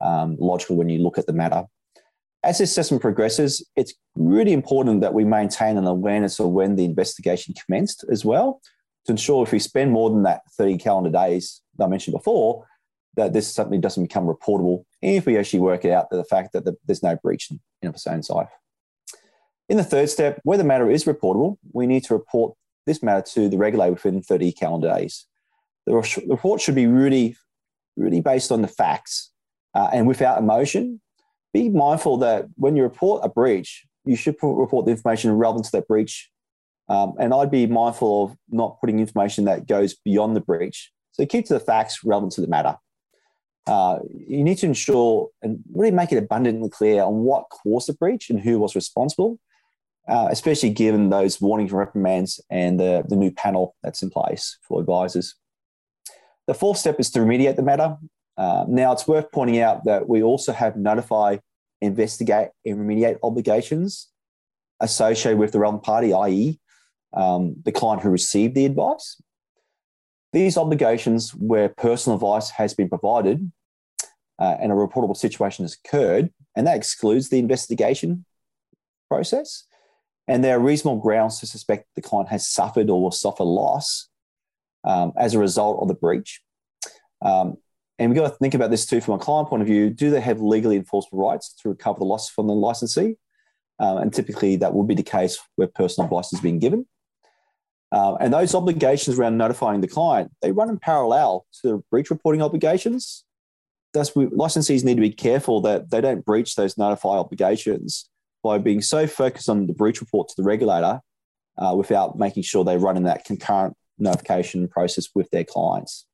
um, 0.00 0.36
logical 0.40 0.76
when 0.76 0.88
you 0.88 1.00
look 1.00 1.18
at 1.18 1.26
the 1.26 1.34
matter. 1.34 1.64
As 2.44 2.58
the 2.58 2.64
assessment 2.64 3.02
progresses, 3.02 3.66
it's 3.74 3.94
really 4.14 4.52
important 4.52 5.00
that 5.00 5.14
we 5.14 5.24
maintain 5.24 5.76
an 5.76 5.86
awareness 5.86 6.38
of 6.38 6.50
when 6.50 6.76
the 6.76 6.84
investigation 6.84 7.54
commenced 7.54 8.04
as 8.10 8.24
well 8.24 8.60
to 9.06 9.12
ensure 9.12 9.42
if 9.42 9.52
we 9.52 9.58
spend 9.58 9.90
more 9.90 10.10
than 10.10 10.22
that 10.22 10.42
30 10.56 10.78
calendar 10.78 11.10
days 11.10 11.62
that 11.76 11.86
I 11.86 11.88
mentioned 11.88 12.14
before, 12.14 12.64
that 13.16 13.32
this 13.32 13.52
something 13.52 13.80
doesn't 13.80 14.04
become 14.04 14.26
reportable 14.26 14.84
if 15.02 15.26
we 15.26 15.36
actually 15.36 15.60
work 15.60 15.84
it 15.84 15.90
out 15.90 16.10
that 16.10 16.16
the 16.16 16.24
fact 16.24 16.52
that 16.52 16.64
the, 16.64 16.76
there's 16.86 17.02
no 17.02 17.16
breach 17.16 17.50
in, 17.50 17.60
in 17.82 17.92
own 18.06 18.22
side. 18.22 18.46
In 19.68 19.76
the 19.76 19.84
third 19.84 20.08
step, 20.08 20.40
where 20.44 20.58
the 20.58 20.64
matter 20.64 20.90
is 20.90 21.04
reportable, 21.04 21.56
we 21.72 21.86
need 21.86 22.04
to 22.04 22.14
report 22.14 22.54
this 22.86 23.02
matter 23.02 23.22
to 23.32 23.48
the 23.48 23.58
regulator 23.58 23.92
within 23.92 24.22
30 24.22 24.52
calendar 24.52 24.88
days. 24.88 25.26
The 25.86 25.94
report 26.26 26.60
should 26.60 26.74
be 26.74 26.86
really, 26.86 27.36
really 27.96 28.20
based 28.20 28.52
on 28.52 28.62
the 28.62 28.68
facts 28.68 29.30
uh, 29.74 29.90
and 29.92 30.06
without 30.06 30.38
emotion. 30.38 31.00
Be 31.52 31.68
mindful 31.68 32.18
that 32.18 32.46
when 32.56 32.76
you 32.76 32.82
report 32.82 33.24
a 33.24 33.28
breach, 33.28 33.86
you 34.04 34.16
should 34.16 34.36
report 34.42 34.86
the 34.86 34.92
information 34.92 35.32
relevant 35.32 35.66
to 35.66 35.72
that 35.72 35.88
breach. 35.88 36.30
Um, 36.88 37.14
and 37.18 37.34
I'd 37.34 37.50
be 37.50 37.66
mindful 37.66 38.24
of 38.24 38.36
not 38.48 38.80
putting 38.80 38.98
information 38.98 39.44
that 39.44 39.66
goes 39.66 39.94
beyond 39.94 40.36
the 40.36 40.40
breach. 40.40 40.90
So 41.12 41.26
keep 41.26 41.46
to 41.46 41.54
the 41.54 41.60
facts 41.60 42.04
relevant 42.04 42.32
to 42.34 42.40
the 42.40 42.46
matter. 42.46 42.76
Uh, 43.66 43.98
you 44.26 44.42
need 44.42 44.56
to 44.58 44.66
ensure 44.66 45.28
and 45.42 45.58
really 45.74 45.90
make 45.90 46.10
it 46.10 46.16
abundantly 46.16 46.70
clear 46.70 47.02
on 47.02 47.18
what 47.18 47.50
caused 47.50 47.88
the 47.88 47.92
breach 47.92 48.30
and 48.30 48.40
who 48.40 48.58
was 48.58 48.74
responsible 48.74 49.38
uh, 50.08 50.28
especially 50.30 50.70
given 50.70 51.10
those 51.10 51.40
warnings 51.40 51.70
and 51.70 51.78
reprimands 51.78 52.40
and 52.50 52.80
the, 52.80 53.04
the 53.08 53.16
new 53.16 53.30
panel 53.30 53.76
that's 53.82 54.02
in 54.02 54.10
place 54.10 54.58
for 54.62 54.80
advisors. 54.80 55.34
The 56.46 56.54
fourth 56.54 56.78
step 56.78 56.98
is 56.98 57.10
to 57.10 57.20
remediate 57.20 57.56
the 57.56 57.62
matter. 57.62 57.98
Uh, 58.38 58.64
now, 58.68 58.92
it's 58.92 59.08
worth 59.08 59.32
pointing 59.32 59.60
out 59.60 59.84
that 59.84 60.08
we 60.08 60.22
also 60.22 60.52
have 60.52 60.76
notify, 60.76 61.38
investigate, 61.80 62.50
and 62.64 62.78
remediate 62.78 63.18
obligations 63.24 64.08
associated 64.80 65.38
with 65.38 65.50
the 65.50 65.58
relevant 65.58 65.82
party, 65.82 66.12
i.e., 66.12 66.60
um, 67.14 67.56
the 67.64 67.72
client 67.72 68.00
who 68.00 68.10
received 68.10 68.54
the 68.54 68.64
advice. 68.64 69.20
These 70.32 70.56
obligations, 70.56 71.34
where 71.34 71.68
personal 71.68 72.14
advice 72.16 72.50
has 72.50 72.74
been 72.74 72.88
provided 72.88 73.50
uh, 74.38 74.56
and 74.60 74.70
a 74.70 74.74
reportable 74.74 75.16
situation 75.16 75.64
has 75.64 75.76
occurred, 75.84 76.32
and 76.54 76.64
that 76.66 76.76
excludes 76.76 77.30
the 77.30 77.40
investigation 77.40 78.24
process, 79.08 79.64
and 80.28 80.44
there 80.44 80.56
are 80.56 80.60
reasonable 80.60 81.00
grounds 81.00 81.40
to 81.40 81.46
suspect 81.46 81.86
the 81.96 82.02
client 82.02 82.28
has 82.28 82.46
suffered 82.48 82.88
or 82.88 83.02
will 83.02 83.10
suffer 83.10 83.42
loss 83.42 84.08
um, 84.84 85.12
as 85.16 85.34
a 85.34 85.38
result 85.38 85.80
of 85.80 85.88
the 85.88 85.94
breach. 85.94 86.40
Um, 87.20 87.56
and 87.98 88.10
we've 88.10 88.18
got 88.18 88.28
to 88.28 88.36
think 88.36 88.54
about 88.54 88.70
this 88.70 88.86
too 88.86 89.00
from 89.00 89.14
a 89.14 89.18
client 89.18 89.48
point 89.48 89.62
of 89.62 89.68
view. 89.68 89.90
Do 89.90 90.10
they 90.10 90.20
have 90.20 90.40
legally 90.40 90.76
enforceable 90.76 91.18
rights 91.18 91.52
to 91.62 91.68
recover 91.68 91.98
the 91.98 92.04
loss 92.04 92.28
from 92.28 92.46
the 92.46 92.54
licensee? 92.54 93.16
Um, 93.80 93.98
and 93.98 94.12
typically 94.12 94.56
that 94.56 94.74
would 94.74 94.88
be 94.88 94.94
the 94.94 95.02
case 95.02 95.38
where 95.56 95.68
personal 95.68 96.06
advice 96.06 96.32
is 96.32 96.40
being 96.40 96.58
given. 96.58 96.86
Uh, 97.90 98.16
and 98.16 98.32
those 98.32 98.54
obligations 98.54 99.18
around 99.18 99.38
notifying 99.38 99.80
the 99.80 99.88
client, 99.88 100.30
they 100.42 100.52
run 100.52 100.68
in 100.68 100.78
parallel 100.78 101.46
to 101.62 101.68
the 101.68 101.82
breach 101.90 102.10
reporting 102.10 102.42
obligations. 102.42 103.24
Thus, 103.94 104.14
we, 104.14 104.26
licensees 104.26 104.84
need 104.84 104.96
to 104.96 105.00
be 105.00 105.10
careful 105.10 105.60
that 105.62 105.90
they 105.90 106.00
don't 106.00 106.24
breach 106.24 106.54
those 106.54 106.76
notify 106.76 107.16
obligations 107.16 108.10
by 108.44 108.58
being 108.58 108.82
so 108.82 109.06
focused 109.06 109.48
on 109.48 109.66
the 109.66 109.72
breach 109.72 110.00
report 110.00 110.28
to 110.28 110.34
the 110.36 110.42
regulator 110.42 111.00
uh, 111.56 111.74
without 111.76 112.18
making 112.18 112.42
sure 112.42 112.62
they 112.62 112.76
run 112.76 112.96
in 112.96 113.04
that 113.04 113.24
concurrent 113.24 113.74
notification 113.98 114.68
process 114.68 115.08
with 115.14 115.30
their 115.30 115.44
clients. 115.44 116.06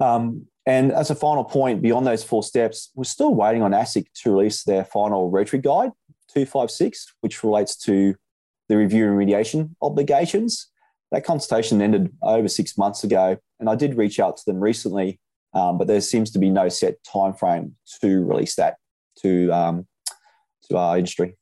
Um, 0.00 0.46
and 0.66 0.92
as 0.92 1.10
a 1.10 1.14
final 1.14 1.44
point, 1.44 1.82
beyond 1.82 2.06
those 2.06 2.22
four 2.22 2.42
steps, 2.42 2.90
we're 2.94 3.04
still 3.04 3.34
waiting 3.34 3.62
on 3.62 3.72
ASIC 3.72 4.06
to 4.22 4.30
release 4.30 4.62
their 4.62 4.84
final 4.84 5.28
regulatory 5.30 5.60
guide, 5.60 5.90
256, 6.32 7.14
which 7.20 7.42
relates 7.42 7.76
to 7.78 8.14
the 8.68 8.76
review 8.76 9.06
and 9.06 9.18
remediation 9.18 9.74
obligations. 9.82 10.68
That 11.10 11.24
consultation 11.24 11.82
ended 11.82 12.12
over 12.22 12.48
six 12.48 12.78
months 12.78 13.02
ago, 13.02 13.36
and 13.58 13.68
I 13.68 13.74
did 13.74 13.96
reach 13.96 14.20
out 14.20 14.36
to 14.38 14.44
them 14.46 14.60
recently, 14.60 15.20
um, 15.52 15.78
but 15.78 15.88
there 15.88 16.00
seems 16.00 16.30
to 16.30 16.38
be 16.38 16.48
no 16.48 16.68
set 16.68 17.02
timeframe 17.04 17.72
to 18.00 18.24
release 18.24 18.54
that 18.54 18.76
to 19.18 19.50
um, 19.50 19.86
to 20.70 20.76
our 20.78 20.96
industry. 20.96 21.36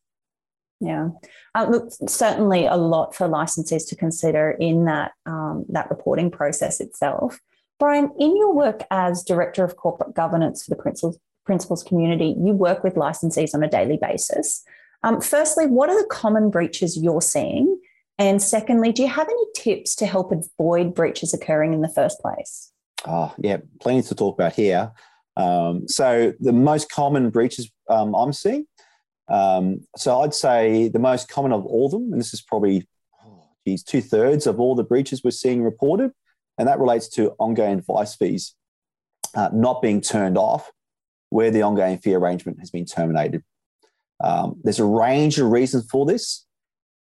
Yeah, 0.81 1.11
uh, 1.55 1.67
look, 1.71 1.91
certainly 2.09 2.65
a 2.65 2.77
lot 2.77 3.15
for 3.15 3.29
licensees 3.29 3.87
to 3.91 3.97
consider 3.97 4.51
in 4.51 4.87
that 4.87 5.13
um, 5.27 5.67
that 5.69 5.91
reporting 5.91 6.31
process 6.31 6.81
itself. 6.81 7.39
Brian, 7.81 8.13
in 8.19 8.37
your 8.37 8.55
work 8.55 8.83
as 8.93 9.25
director 9.25 9.65
of 9.65 9.77
corporate 9.77 10.15
governance 10.15 10.65
for 10.65 10.75
the 10.77 11.19
principals 11.45 11.83
community, 11.83 12.37
you 12.39 12.53
work 12.53 12.85
with 12.85 12.95
licensees 12.95 13.55
on 13.55 13.65
a 13.65 13.69
daily 13.69 13.99
basis. 14.01 14.63
Um, 15.03 15.21
firstly, 15.21 15.67
what 15.67 15.91
are 15.91 16.01
the 16.01 16.09
common 16.09 16.51
breaches 16.51 16.97
you're 16.97 17.23
seeing? 17.23 17.81
And 18.19 18.41
secondly, 18.41 18.93
do 18.93 19.03
you 19.03 19.09
have 19.09 19.29
any 19.29 19.45
tips 19.57 19.97
to 19.97 20.07
help 20.07 20.31
avoid 20.31 20.95
breaches 20.95 21.35
occurring 21.35 21.73
in 21.73 21.81
the 21.81 21.89
first 21.89 22.21
place? 22.21 22.71
Oh, 23.07 23.35
yeah, 23.39 23.57
plenty 23.81 24.03
to 24.03 24.15
talk 24.15 24.37
about 24.37 24.53
here. 24.53 24.93
Um, 25.37 25.89
so, 25.89 26.35
the 26.39 26.53
most 26.53 26.91
common 26.91 27.31
breaches 27.31 27.71
um, 27.89 28.15
I'm 28.15 28.35
seeing 28.35 28.67
um, 29.31 29.87
so 29.97 30.21
I'd 30.23 30.35
say 30.35 30.89
the 30.89 30.99
most 30.99 31.29
common 31.29 31.53
of 31.53 31.65
all 31.65 31.87
of 31.87 31.93
them, 31.93 32.13
and 32.13 32.21
this 32.21 32.35
is 32.35 32.43
probably 32.43 32.87
oh, 33.25 33.47
two 33.87 34.03
thirds 34.03 34.47
of 34.47 34.59
all 34.59 34.75
the 34.75 34.85
breaches 34.85 35.23
we're 35.23 35.31
seeing 35.31 35.63
reported, 35.63 36.11
and 36.61 36.69
that 36.69 36.79
relates 36.79 37.09
to 37.09 37.31
ongoing 37.39 37.79
advice 37.79 38.15
fees 38.15 38.55
uh, 39.35 39.49
not 39.51 39.81
being 39.81 40.03
turned 40.03 40.37
off 40.37 40.71
where 41.31 41.51
the 41.51 41.63
ongoing 41.63 41.97
fee 41.97 42.13
arrangement 42.13 42.59
has 42.59 42.71
been 42.71 42.85
terminated. 42.85 43.43
Um, 44.23 44.61
there's 44.63 44.79
a 44.79 44.85
range 44.85 45.39
of 45.39 45.51
reasons 45.51 45.89
for 45.91 46.05
this. 46.05 46.47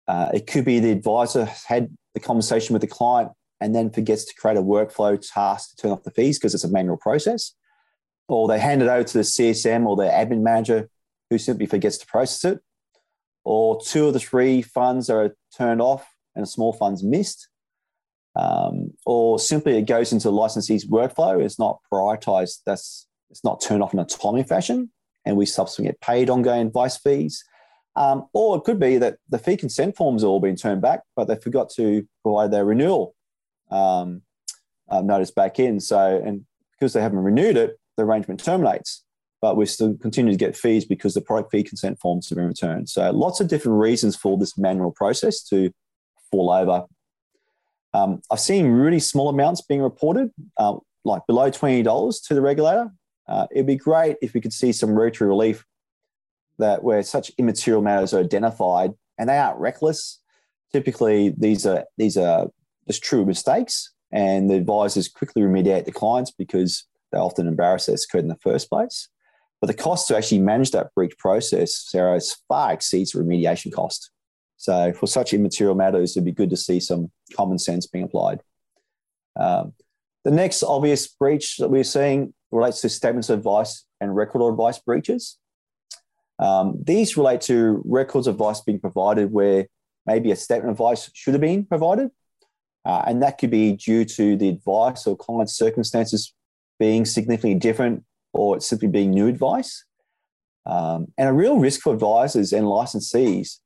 Uh, 0.09 0.29
it 0.35 0.49
could 0.49 0.65
be 0.65 0.81
the 0.81 0.91
advisor 0.91 1.45
had 1.69 1.97
the 2.15 2.21
conversation 2.21 2.73
with 2.73 2.81
the 2.83 2.89
client 2.89 3.31
and 3.61 3.77
then 3.77 3.91
forgets 3.91 4.25
to 4.25 4.35
create 4.35 4.57
a 4.57 4.63
workflow 4.63 5.17
task 5.33 5.71
to 5.71 5.77
turn 5.77 5.93
off 5.93 6.03
the 6.03 6.11
fees 6.11 6.37
because 6.37 6.53
it's 6.53 6.65
a 6.65 6.69
manual 6.69 6.97
process, 6.97 7.55
or 8.27 8.49
they 8.49 8.59
hand 8.59 8.83
it 8.83 8.89
over 8.89 9.05
to 9.05 9.19
the 9.19 9.25
CSM 9.25 9.87
or 9.87 9.95
their 9.95 10.11
admin 10.11 10.43
manager 10.43 10.89
who 11.31 11.39
simply 11.39 11.67
forgets 11.67 11.97
to 11.99 12.07
process 12.07 12.55
it, 12.55 12.61
or 13.45 13.81
two 13.81 14.09
of 14.09 14.15
the 14.15 14.19
three 14.19 14.63
funds 14.63 15.09
are 15.09 15.37
turned 15.57 15.81
off 15.81 16.05
and 16.35 16.43
a 16.43 16.49
small 16.49 16.73
fund's 16.73 17.05
missed, 17.05 17.49
um, 18.37 18.93
or 19.07 19.39
simply 19.39 19.77
it 19.79 19.87
goes 19.87 20.13
into 20.13 20.29
the 20.29 20.33
licensee's 20.33 20.87
workflow. 20.87 21.43
It's 21.43 21.59
not 21.59 21.81
prioritized. 21.93 22.61
That's 22.67 23.07
it's 23.31 23.45
not 23.45 23.61
turned 23.61 23.83
off 23.83 23.93
in 23.93 24.01
a 24.01 24.05
timely 24.05 24.45
fashion, 24.45 24.91
and 25.25 25.37
we 25.37 25.47
subsequently 25.47 25.93
get 25.93 26.01
paid 26.01 26.31
ongoing 26.31 26.67
advice 26.67 26.97
fees. 26.97 27.45
Um, 27.97 28.27
or 28.33 28.57
it 28.57 28.65
could 28.65 28.81
be 28.81 28.99
that 28.99 29.19
the 29.29 29.39
fee 29.39 29.57
consent 29.57 29.97
forms 29.97 30.23
have 30.23 30.29
all 30.29 30.41
been 30.41 30.57
turned 30.57 30.83
back, 30.83 31.03
but 31.15 31.27
they 31.27 31.37
forgot 31.37 31.71
to 31.77 32.07
provide 32.23 32.51
their 32.51 32.65
renewal 32.65 33.15
um, 33.71 34.23
uh, 34.89 35.01
notice 35.01 35.31
back 35.31 35.61
in. 35.61 35.79
So, 35.79 36.21
and 36.25 36.45
because 36.73 36.93
they 36.93 37.01
haven't 37.01 37.21
renewed 37.21 37.57
it, 37.57 37.79
the 37.97 38.03
arrangement 38.03 38.43
terminates 38.43 39.05
but 39.45 39.59
we 39.59 39.67
still 39.67 39.95
continue 39.99 40.33
to 40.33 40.39
get 40.39 40.57
fees 40.57 40.87
because 40.87 41.13
the 41.13 41.21
product 41.21 41.51
fee 41.51 41.63
consent 41.63 42.01
forms 42.01 42.31
have 42.31 42.37
been 42.37 42.49
returned. 42.49 42.89
So 42.89 43.11
lots 43.11 43.41
of 43.41 43.49
different 43.49 43.79
reasons 43.79 44.17
for 44.17 44.39
this 44.39 44.57
manual 44.57 44.91
process 44.91 45.43
to 45.51 45.71
fall 46.31 46.51
over. 46.51 46.85
Um, 47.95 48.21
I've 48.31 48.41
seen 48.41 48.67
really 48.67 48.99
small 48.99 49.29
amounts 49.29 49.63
being 49.63 49.81
reported, 49.81 50.31
uh, 50.59 50.77
like 51.05 51.23
below 51.27 51.51
$20 51.51 52.27
to 52.27 52.35
the 52.35 52.41
regulator. 52.41 52.91
Uh, 53.29 53.47
it'd 53.53 53.67
be 53.67 53.77
great 53.77 54.17
if 54.21 54.35
we 54.35 54.41
could 54.41 54.53
see 54.53 54.73
some 54.73 54.91
regulatory 54.91 55.29
relief 55.29 55.65
that 56.59 56.83
where 56.83 57.03
such 57.03 57.31
immaterial 57.39 57.83
matters 57.83 58.13
are 58.13 58.21
identified 58.21 58.93
and 59.17 59.29
they 59.29 59.39
aren't 59.39 59.59
reckless. 59.59 60.21
Typically, 60.73 61.33
these 61.39 61.65
are 61.65 61.85
these 61.97 62.17
are 62.17 62.49
just 62.89 63.03
true 63.03 63.25
mistakes, 63.25 63.93
and 64.13 64.51
the 64.51 64.57
advisors 64.57 65.09
quickly 65.09 65.43
remediate 65.43 65.85
the 65.85 65.93
clients 65.93 66.33
because 66.33 66.85
they're 67.13 67.23
often 67.23 67.47
embarrassed 67.47 67.87
that 67.87 67.93
it's 67.93 68.05
occurred 68.05 68.25
in 68.25 68.29
the 68.29 68.37
first 68.37 68.69
place. 68.69 69.09
But 69.61 69.69
the 69.69 69.83
cost 69.83 70.09
to 70.09 70.17
actually 70.17 70.41
manage 70.41 70.73
that 70.73 70.93
breach 70.95 71.17
process, 71.17 71.77
Sarah, 71.77 72.21
far 72.49 72.73
exceeds 72.73 73.13
the 73.13 73.21
remediation 73.21 73.73
cost. 73.73 74.11
So 74.65 74.95
for 74.95 75.07
such 75.07 75.35
immaterial 75.35 75.75
matters, 75.75 76.17
it'd 76.17 76.25
be 76.25 76.33
good 76.33 76.49
to 76.49 76.57
see 76.57 76.81
some 76.81 77.11
common 77.37 77.59
sense 77.59 77.87
being 77.87 78.07
applied. 78.07 78.41
Um, 79.37 79.75
the 80.25 80.31
next 80.31 80.63
obvious 80.63 81.07
breach 81.07 81.59
that 81.59 81.69
we're 81.69 81.85
seeing 81.85 82.33
relates 82.51 82.81
to 82.81 82.89
statements 82.89 83.29
of 83.29 83.41
advice 83.41 83.85
and 84.01 84.17
record 84.17 84.41
of 84.41 84.55
advice 84.55 84.79
breaches. 84.79 85.37
Um, 86.39 86.79
these 86.83 87.15
relate 87.19 87.43
to 87.43 87.83
records 87.85 88.27
of 88.27 88.37
advice 88.37 88.63
being 88.63 88.81
provided 88.81 89.31
where 89.31 89.67
maybe 90.07 90.31
a 90.31 90.37
statement 90.37 90.71
of 90.71 90.77
advice 90.77 91.11
should 91.13 91.35
have 91.35 91.43
been 91.43 91.67
provided. 91.67 92.11
Uh, 92.87 93.03
and 93.07 93.23
that 93.23 93.37
could 93.37 93.51
be 93.51 93.75
due 93.75 94.07
to 94.07 94.35
the 94.35 94.49
advice 94.49 95.07
or 95.07 95.15
client 95.15 95.51
circumstances 95.51 96.33
being 96.79 97.05
significantly 97.05 97.59
different 97.59 98.03
or 98.33 98.61
simply 98.61 98.89
being 98.89 99.11
new 99.11 99.27
advice. 99.27 99.85
Um, 100.65 101.09
and 101.19 101.29
a 101.29 101.35
real 101.35 101.59
risk 101.59 101.83
for 101.83 101.93
advisors 101.93 102.55
and 102.55 102.65
licensees 102.65 103.59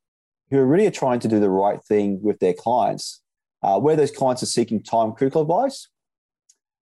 who 0.50 0.58
are 0.58 0.66
really 0.66 0.90
trying 0.90 1.20
to 1.20 1.28
do 1.28 1.40
the 1.40 1.50
right 1.50 1.82
thing 1.84 2.20
with 2.22 2.38
their 2.38 2.54
clients, 2.54 3.22
uh, 3.62 3.78
where 3.78 3.96
those 3.96 4.10
clients 4.10 4.42
are 4.42 4.46
seeking 4.46 4.82
time 4.82 5.12
critical 5.12 5.42
advice, 5.42 5.88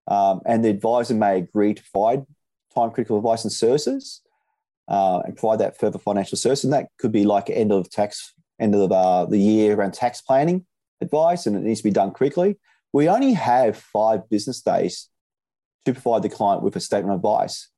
um, 0.09 0.41
and 0.47 0.65
the 0.65 0.71
advisor 0.71 1.15
may 1.15 1.39
agree 1.39 1.75
to 1.75 1.83
provide 1.91 2.25
time 2.75 2.91
critical 2.91 3.17
advice 3.17 3.45
and 3.45 3.53
services 3.53 4.23
uh, 4.89 5.21
and 5.25 5.37
provide 5.37 5.59
that 5.59 5.79
further 5.79 5.99
financial 5.99 6.39
service. 6.39 6.65
And 6.65 6.73
that 6.73 6.89
could 6.99 7.13
be 7.13 7.25
like 7.25 7.51
end 7.51 7.73
of 7.73 7.91
tax, 7.91 8.33
end 8.61 8.75
of 8.75 8.93
uh, 8.93 9.27
the 9.27 9.39
year 9.39 9.75
around 9.75 9.95
tax 9.95 10.21
planning 10.21 10.65
advice, 11.01 11.47
and 11.47 11.57
it 11.57 11.63
needs 11.63 11.81
to 11.81 11.85
be 11.85 11.91
done 11.91 12.13
quickly. 12.13 12.59
We 12.93 13.09
only 13.09 13.33
have 13.33 13.77
five 13.77 14.29
business 14.31 14.61
days 14.61 15.09
to 15.85 15.93
provide 15.93 16.23
the 16.23 16.29
client 16.29 16.63
with 16.63 16.77
a 16.77 16.81
statement 16.81 17.13
of 17.13 17.19
advice. 17.19 17.69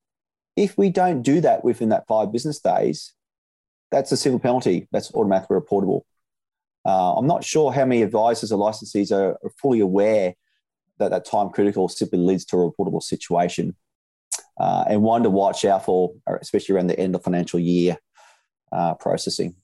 If 0.56 0.76
we 0.76 0.90
don't 0.90 1.22
do 1.22 1.40
that 1.40 1.64
within 1.64 1.88
that 1.90 2.06
five 2.06 2.32
business 2.32 2.60
days, 2.60 3.14
that's 3.90 4.12
a 4.12 4.16
civil 4.16 4.38
penalty. 4.38 4.88
That's 4.92 5.12
automatically 5.14 5.56
reportable. 5.56 6.02
Uh, 6.84 7.14
I'm 7.14 7.26
not 7.26 7.44
sure 7.44 7.72
how 7.72 7.84
many 7.84 8.02
advisors 8.02 8.52
or 8.52 8.58
licensees 8.58 9.12
are, 9.12 9.32
are 9.42 9.50
fully 9.60 9.80
aware 9.80 10.34
that 10.98 11.10
that 11.10 11.24
time 11.24 11.50
critical 11.50 11.88
simply 11.88 12.18
leads 12.18 12.44
to 12.46 12.56
a 12.56 12.70
reportable 12.70 13.02
situation. 13.02 13.76
Uh, 14.58 14.84
and 14.88 15.02
one 15.02 15.22
to 15.22 15.30
watch 15.30 15.64
out 15.64 15.84
for, 15.84 16.12
especially 16.40 16.74
around 16.74 16.88
the 16.88 16.98
end 16.98 17.14
of 17.14 17.22
financial 17.22 17.60
year 17.60 17.96
uh, 18.72 18.94
processing. 18.94 19.54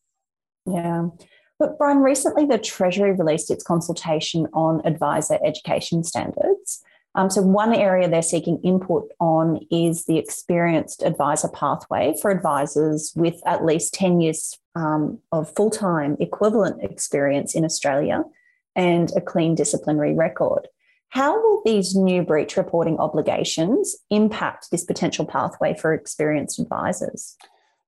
Yeah. 0.66 1.08
But 1.58 1.78
Brian, 1.78 1.98
recently 1.98 2.46
the 2.46 2.58
Treasury 2.58 3.12
released 3.12 3.50
its 3.50 3.64
consultation 3.64 4.46
on 4.52 4.82
advisor 4.84 5.38
education 5.44 6.04
standards. 6.04 6.82
Um, 7.16 7.30
so, 7.30 7.42
one 7.42 7.74
area 7.74 8.08
they're 8.08 8.22
seeking 8.22 8.60
input 8.64 9.10
on 9.20 9.60
is 9.70 10.06
the 10.06 10.18
experienced 10.18 11.02
advisor 11.02 11.48
pathway 11.48 12.14
for 12.20 12.30
advisors 12.30 13.12
with 13.14 13.40
at 13.46 13.64
least 13.64 13.94
10 13.94 14.20
years 14.20 14.58
um, 14.74 15.18
of 15.30 15.54
full 15.54 15.70
time 15.70 16.16
equivalent 16.18 16.82
experience 16.82 17.54
in 17.54 17.64
Australia 17.64 18.24
and 18.74 19.12
a 19.16 19.20
clean 19.20 19.54
disciplinary 19.54 20.14
record. 20.14 20.66
How 21.10 21.40
will 21.40 21.62
these 21.64 21.94
new 21.94 22.22
breach 22.22 22.56
reporting 22.56 22.98
obligations 22.98 23.94
impact 24.10 24.72
this 24.72 24.84
potential 24.84 25.24
pathway 25.24 25.76
for 25.78 25.94
experienced 25.94 26.58
advisors? 26.58 27.36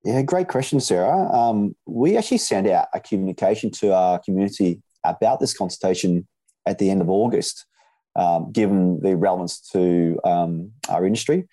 Yeah, 0.05 0.23
great 0.23 0.47
question, 0.47 0.79
Sarah. 0.79 1.29
Um, 1.35 1.75
we 1.87 2.17
actually 2.17 2.39
sent 2.39 2.69
out 2.69 2.87
a 2.95 3.01
communication 3.01 3.73
to 3.73 3.93
our 3.93 4.21
community 4.21 4.81
about 5.03 5.41
this 5.41 5.57
consultation 5.57 6.29
at 6.67 6.79
the 6.79 6.89
end 6.89 7.01
of 7.01 7.11
August 7.11 7.67
um, 8.17 8.51
given 8.51 9.01
the 9.01 9.17
relevance 9.17 9.61
to 9.73 10.19
um, 10.25 10.73
our 10.89 11.07
industry. 11.07 11.47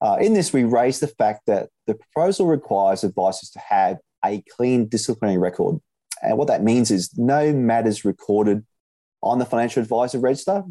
Uh, 0.00 0.18
in 0.20 0.34
this, 0.34 0.52
we 0.52 0.64
raise 0.64 1.00
the 1.00 1.06
fact 1.06 1.42
that 1.46 1.70
the 1.86 1.94
proposal 1.94 2.46
requires 2.46 3.04
advisors 3.04 3.50
to 3.50 3.58
have 3.60 3.98
a 4.24 4.42
clean 4.56 4.88
disciplinary 4.88 5.38
record. 5.38 5.78
And 6.22 6.38
what 6.38 6.48
that 6.48 6.62
means 6.62 6.90
is 6.90 7.16
no 7.16 7.52
matters 7.52 8.04
recorded 8.04 8.64
on 9.22 9.38
the 9.38 9.46
financial 9.46 9.82
advisor 9.82 10.18
register, 10.18 10.64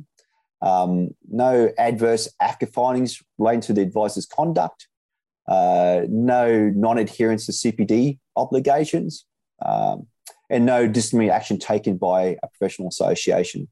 um, 0.62 1.10
no 1.30 1.72
adverse 1.78 2.30
AFCA 2.42 2.72
findings 2.72 3.22
relating 3.38 3.62
to 3.62 3.74
the 3.74 3.82
advisor's 3.82 4.26
conduct, 4.26 4.88
uh, 5.48 6.02
no 6.10 6.72
non 6.76 6.98
adherence 6.98 7.46
to 7.48 7.52
CPD 7.52 8.20
obligations, 8.36 9.26
um, 9.66 10.08
and 10.50 10.66
no 10.66 10.88
disciplinary 10.88 11.32
action 11.32 11.58
taken 11.58 11.98
by 11.98 12.38
a 12.44 12.48
professional 12.48 12.90
association. 12.90 13.68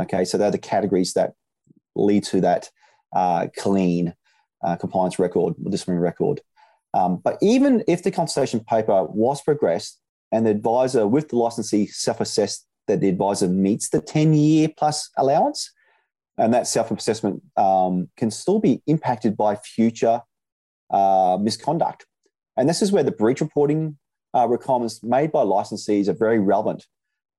Okay, 0.00 0.24
so 0.24 0.36
they're 0.36 0.50
the 0.50 0.58
categories 0.58 1.14
that 1.14 1.34
lead 1.94 2.24
to 2.24 2.40
that 2.40 2.70
uh, 3.14 3.46
clean 3.56 4.14
uh, 4.64 4.76
compliance 4.76 5.18
record, 5.18 5.54
disciplinary 5.70 6.02
record. 6.02 6.40
Um, 6.94 7.16
but 7.16 7.38
even 7.42 7.82
if 7.88 8.02
the 8.02 8.10
consultation 8.10 8.60
paper 8.60 9.04
was 9.04 9.42
progressed 9.42 10.00
and 10.32 10.46
the 10.46 10.50
advisor 10.50 11.06
with 11.06 11.28
the 11.28 11.36
licensee 11.36 11.86
self 11.86 12.20
assessed 12.20 12.66
that 12.86 13.00
the 13.00 13.08
advisor 13.08 13.48
meets 13.48 13.88
the 13.88 14.00
10 14.00 14.34
year 14.34 14.68
plus 14.76 15.10
allowance, 15.16 15.70
and 16.36 16.52
that 16.52 16.66
self 16.66 16.90
assessment 16.90 17.42
um, 17.56 18.08
can 18.16 18.30
still 18.30 18.58
be 18.58 18.82
impacted 18.86 19.36
by 19.36 19.56
future 19.56 20.20
uh, 20.90 21.38
misconduct. 21.40 22.06
And 22.56 22.68
this 22.68 22.82
is 22.82 22.92
where 22.92 23.02
the 23.02 23.12
breach 23.12 23.40
reporting 23.40 23.98
uh, 24.34 24.48
requirements 24.48 25.02
made 25.02 25.30
by 25.32 25.44
licensees 25.44 26.08
are 26.08 26.14
very 26.14 26.38
relevant 26.38 26.86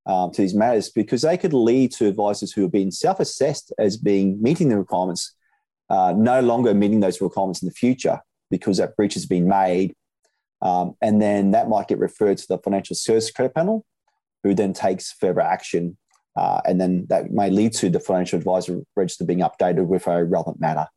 um, 0.06 0.32
to 0.32 0.42
these 0.42 0.54
matters 0.54 0.90
because 0.90 1.24
they 1.24 1.38
could 1.38 1.54
lead 1.54 1.92
to 1.94 2.08
advisors 2.08 2.52
who 2.52 2.62
have 2.64 2.72
been 2.72 2.92
self-assessed 2.92 3.74
as 3.80 3.98
being 3.98 4.42
meeting 4.42 4.70
the 4.70 4.78
requirements, 4.78 5.36
uh, 5.90 6.14
no 6.16 6.42
longer 6.42 6.74
meeting 6.74 7.00
those 7.00 7.22
requirements 7.22 7.62
in 7.62 7.68
the 7.68 7.74
future 7.74 8.20
because 8.52 8.78
that 8.78 8.96
breach 8.96 9.16
has 9.16 9.26
been 9.26 9.48
made. 9.48 9.96
Um, 10.62 10.96
and 11.02 11.22
then 11.22 11.52
that 11.52 11.70
might 11.70 11.88
get 11.88 12.00
referred 12.00 12.38
to 12.38 12.48
the 12.48 12.58
financial 12.60 12.96
service 12.96 13.32
credit 13.32 13.54
panel, 13.54 13.86
who 14.44 14.54
then 14.54 14.74
takes 14.74 15.12
further 15.12 15.42
action. 15.42 15.98
Uh, 16.36 16.62
and 16.66 16.80
then 16.80 17.06
that 17.10 17.32
may 17.32 17.50
lead 17.50 17.74
to 17.74 17.90
the 17.90 18.00
financial 18.00 18.38
advisor 18.38 18.82
register 18.96 19.26
being 19.26 19.40
updated 19.40 19.88
with 19.88 20.06
a 20.08 20.24
relevant 20.24 20.60
matter. 20.60 20.88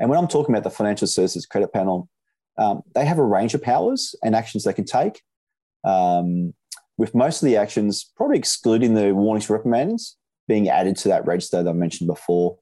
And 0.00 0.08
when 0.08 0.18
I'm 0.18 0.28
talking 0.28 0.54
about 0.54 0.64
the 0.64 0.70
financial 0.70 1.08
services 1.08 1.46
credit 1.46 1.72
panel, 1.72 2.08
um, 2.56 2.82
they 2.94 3.04
have 3.04 3.18
a 3.18 3.24
range 3.24 3.54
of 3.54 3.62
powers 3.62 4.14
and 4.22 4.34
actions 4.34 4.64
they 4.64 4.72
can 4.72 4.84
take. 4.84 5.20
Um, 5.84 6.54
with 6.98 7.14
most 7.14 7.42
of 7.42 7.46
the 7.46 7.56
actions 7.56 8.12
probably 8.16 8.36
excluding 8.36 8.94
the 8.94 9.14
warnings 9.14 9.48
reprimands 9.48 10.16
being 10.48 10.68
added 10.68 10.96
to 10.96 11.08
that 11.08 11.26
register 11.26 11.62
that 11.62 11.70
I 11.70 11.72
mentioned 11.72 12.08
before. 12.08 12.58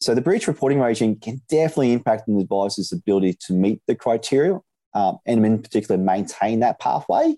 So 0.00 0.14
the 0.14 0.20
breach 0.20 0.48
reporting 0.48 0.80
regime 0.80 1.16
can 1.16 1.40
definitely 1.48 1.92
impact 1.92 2.26
an 2.26 2.40
advisor's 2.40 2.90
ability 2.92 3.38
to 3.46 3.52
meet 3.52 3.80
the 3.86 3.94
criteria 3.94 4.60
um, 4.94 5.18
and 5.24 5.46
in 5.46 5.62
particular 5.62 5.96
maintain 5.96 6.60
that 6.60 6.80
pathway. 6.80 7.36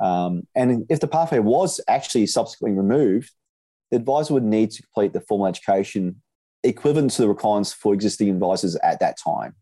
Um, 0.00 0.44
and 0.54 0.86
if 0.88 1.00
the 1.00 1.06
pathway 1.06 1.40
was 1.40 1.80
actually 1.86 2.26
subsequently 2.26 2.76
removed, 2.76 3.30
the 3.90 3.98
advisor 3.98 4.34
would 4.34 4.44
need 4.44 4.70
to 4.72 4.82
complete 4.82 5.12
the 5.12 5.20
formal 5.20 5.46
education 5.46 6.22
equivalent 6.62 7.10
to 7.12 7.22
the 7.22 7.28
requirements 7.28 7.72
for 7.72 7.92
existing 7.92 8.30
advisors 8.30 8.76
at 8.76 8.98
that 9.00 9.18
time. 9.22 9.54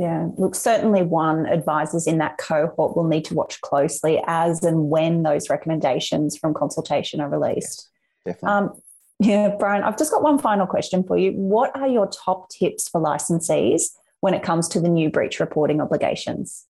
Yeah, 0.00 0.28
look, 0.38 0.54
certainly 0.54 1.02
one 1.02 1.44
advisors 1.44 2.06
in 2.06 2.16
that 2.18 2.38
cohort 2.38 2.96
will 2.96 3.04
need 3.04 3.26
to 3.26 3.34
watch 3.34 3.60
closely 3.60 4.18
as 4.26 4.64
and 4.64 4.88
when 4.88 5.24
those 5.24 5.50
recommendations 5.50 6.38
from 6.38 6.54
consultation 6.54 7.20
are 7.20 7.28
released. 7.28 7.90
Yes, 8.24 8.36
definitely. 8.36 8.68
Um, 8.68 8.82
yeah, 9.18 9.54
Brian, 9.58 9.82
I've 9.82 9.98
just 9.98 10.10
got 10.10 10.22
one 10.22 10.38
final 10.38 10.66
question 10.66 11.04
for 11.04 11.18
you. 11.18 11.32
What 11.32 11.76
are 11.76 11.86
your 11.86 12.06
top 12.06 12.48
tips 12.48 12.88
for 12.88 12.98
licensees 12.98 13.90
when 14.20 14.32
it 14.32 14.42
comes 14.42 14.68
to 14.68 14.80
the 14.80 14.88
new 14.88 15.10
breach 15.10 15.38
reporting 15.38 15.82
obligations? 15.82 16.64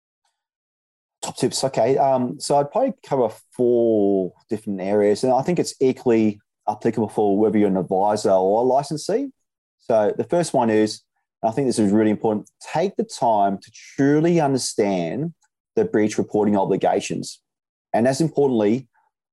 Top 1.20 1.36
tips, 1.36 1.62
okay. 1.64 1.98
Um, 1.98 2.40
so 2.40 2.56
I'd 2.56 2.70
probably 2.70 2.94
cover 3.04 3.28
four 3.54 4.32
different 4.48 4.80
areas, 4.80 5.22
and 5.22 5.34
I 5.34 5.42
think 5.42 5.58
it's 5.58 5.74
equally 5.82 6.40
applicable 6.66 7.10
for 7.10 7.38
whether 7.38 7.58
you're 7.58 7.68
an 7.68 7.76
advisor 7.76 8.30
or 8.30 8.62
a 8.62 8.64
licensee. 8.64 9.32
So 9.80 10.14
the 10.16 10.24
first 10.24 10.54
one 10.54 10.70
is 10.70 11.02
I 11.42 11.52
think 11.52 11.68
this 11.68 11.78
is 11.78 11.92
really 11.92 12.10
important. 12.10 12.50
Take 12.72 12.96
the 12.96 13.04
time 13.04 13.58
to 13.58 13.70
truly 13.96 14.40
understand 14.40 15.34
the 15.76 15.84
breach 15.84 16.18
reporting 16.18 16.56
obligations. 16.56 17.40
And 17.94 18.08
as 18.08 18.20
importantly, 18.20 18.88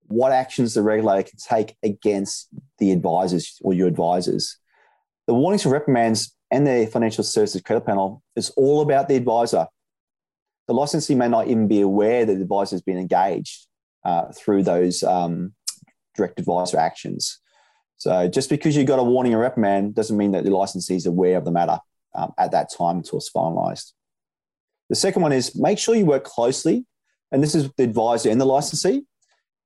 what 0.07 0.31
actions 0.31 0.75
the 0.75 0.83
regulator 0.83 1.27
can 1.27 1.39
take 1.39 1.75
against 1.83 2.49
the 2.77 2.91
advisors 2.91 3.59
or 3.61 3.73
your 3.73 3.87
advisors. 3.87 4.57
The 5.25 5.33
warnings 5.33 5.65
and 5.65 5.73
reprimands 5.73 6.35
and 6.51 6.67
the 6.67 6.87
financial 6.91 7.23
services 7.23 7.63
credit 7.63 7.85
panel 7.87 8.21
is 8.35 8.51
all 8.51 8.81
about 8.81 9.07
the 9.07 9.15
advisor. 9.15 9.65
The 10.67 10.75
licensee 10.75 11.15
may 11.15 11.27
not 11.27 11.47
even 11.47 11.67
be 11.67 11.81
aware 11.81 12.23
that 12.25 12.35
the 12.35 12.41
advisor 12.41 12.75
has 12.75 12.83
been 12.83 12.99
engaged 12.99 13.65
uh, 14.03 14.31
through 14.31 14.61
those 14.61 15.01
um, 15.01 15.53
direct 16.15 16.39
advisor 16.39 16.77
actions. 16.77 17.39
So 17.97 18.27
just 18.27 18.51
because 18.51 18.77
you 18.77 18.83
got 18.83 18.99
a 18.99 19.03
warning 19.03 19.33
or 19.33 19.39
reprimand 19.39 19.95
doesn't 19.95 20.17
mean 20.17 20.31
that 20.31 20.43
the 20.43 20.51
licensee 20.51 20.95
is 20.95 21.07
aware 21.07 21.37
of 21.37 21.45
the 21.45 21.51
matter 21.51 21.79
um, 22.15 22.33
at 22.37 22.51
that 22.51 22.69
time 22.75 22.97
until 22.97 23.19
it's 23.19 23.31
finalized. 23.31 23.93
The 24.89 24.95
second 24.95 25.21
one 25.21 25.31
is 25.31 25.55
make 25.55 25.79
sure 25.79 25.95
you 25.95 26.05
work 26.05 26.23
closely, 26.23 26.85
and 27.31 27.41
this 27.41 27.55
is 27.55 27.69
the 27.77 27.83
advisor 27.83 28.29
and 28.29 28.39
the 28.39 28.45
licensee, 28.45 29.05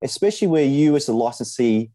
especially 0.04 0.48
where 0.48 0.64
you 0.64 0.96
as 0.96 1.06
the 1.06 1.14
licensee 1.14 1.92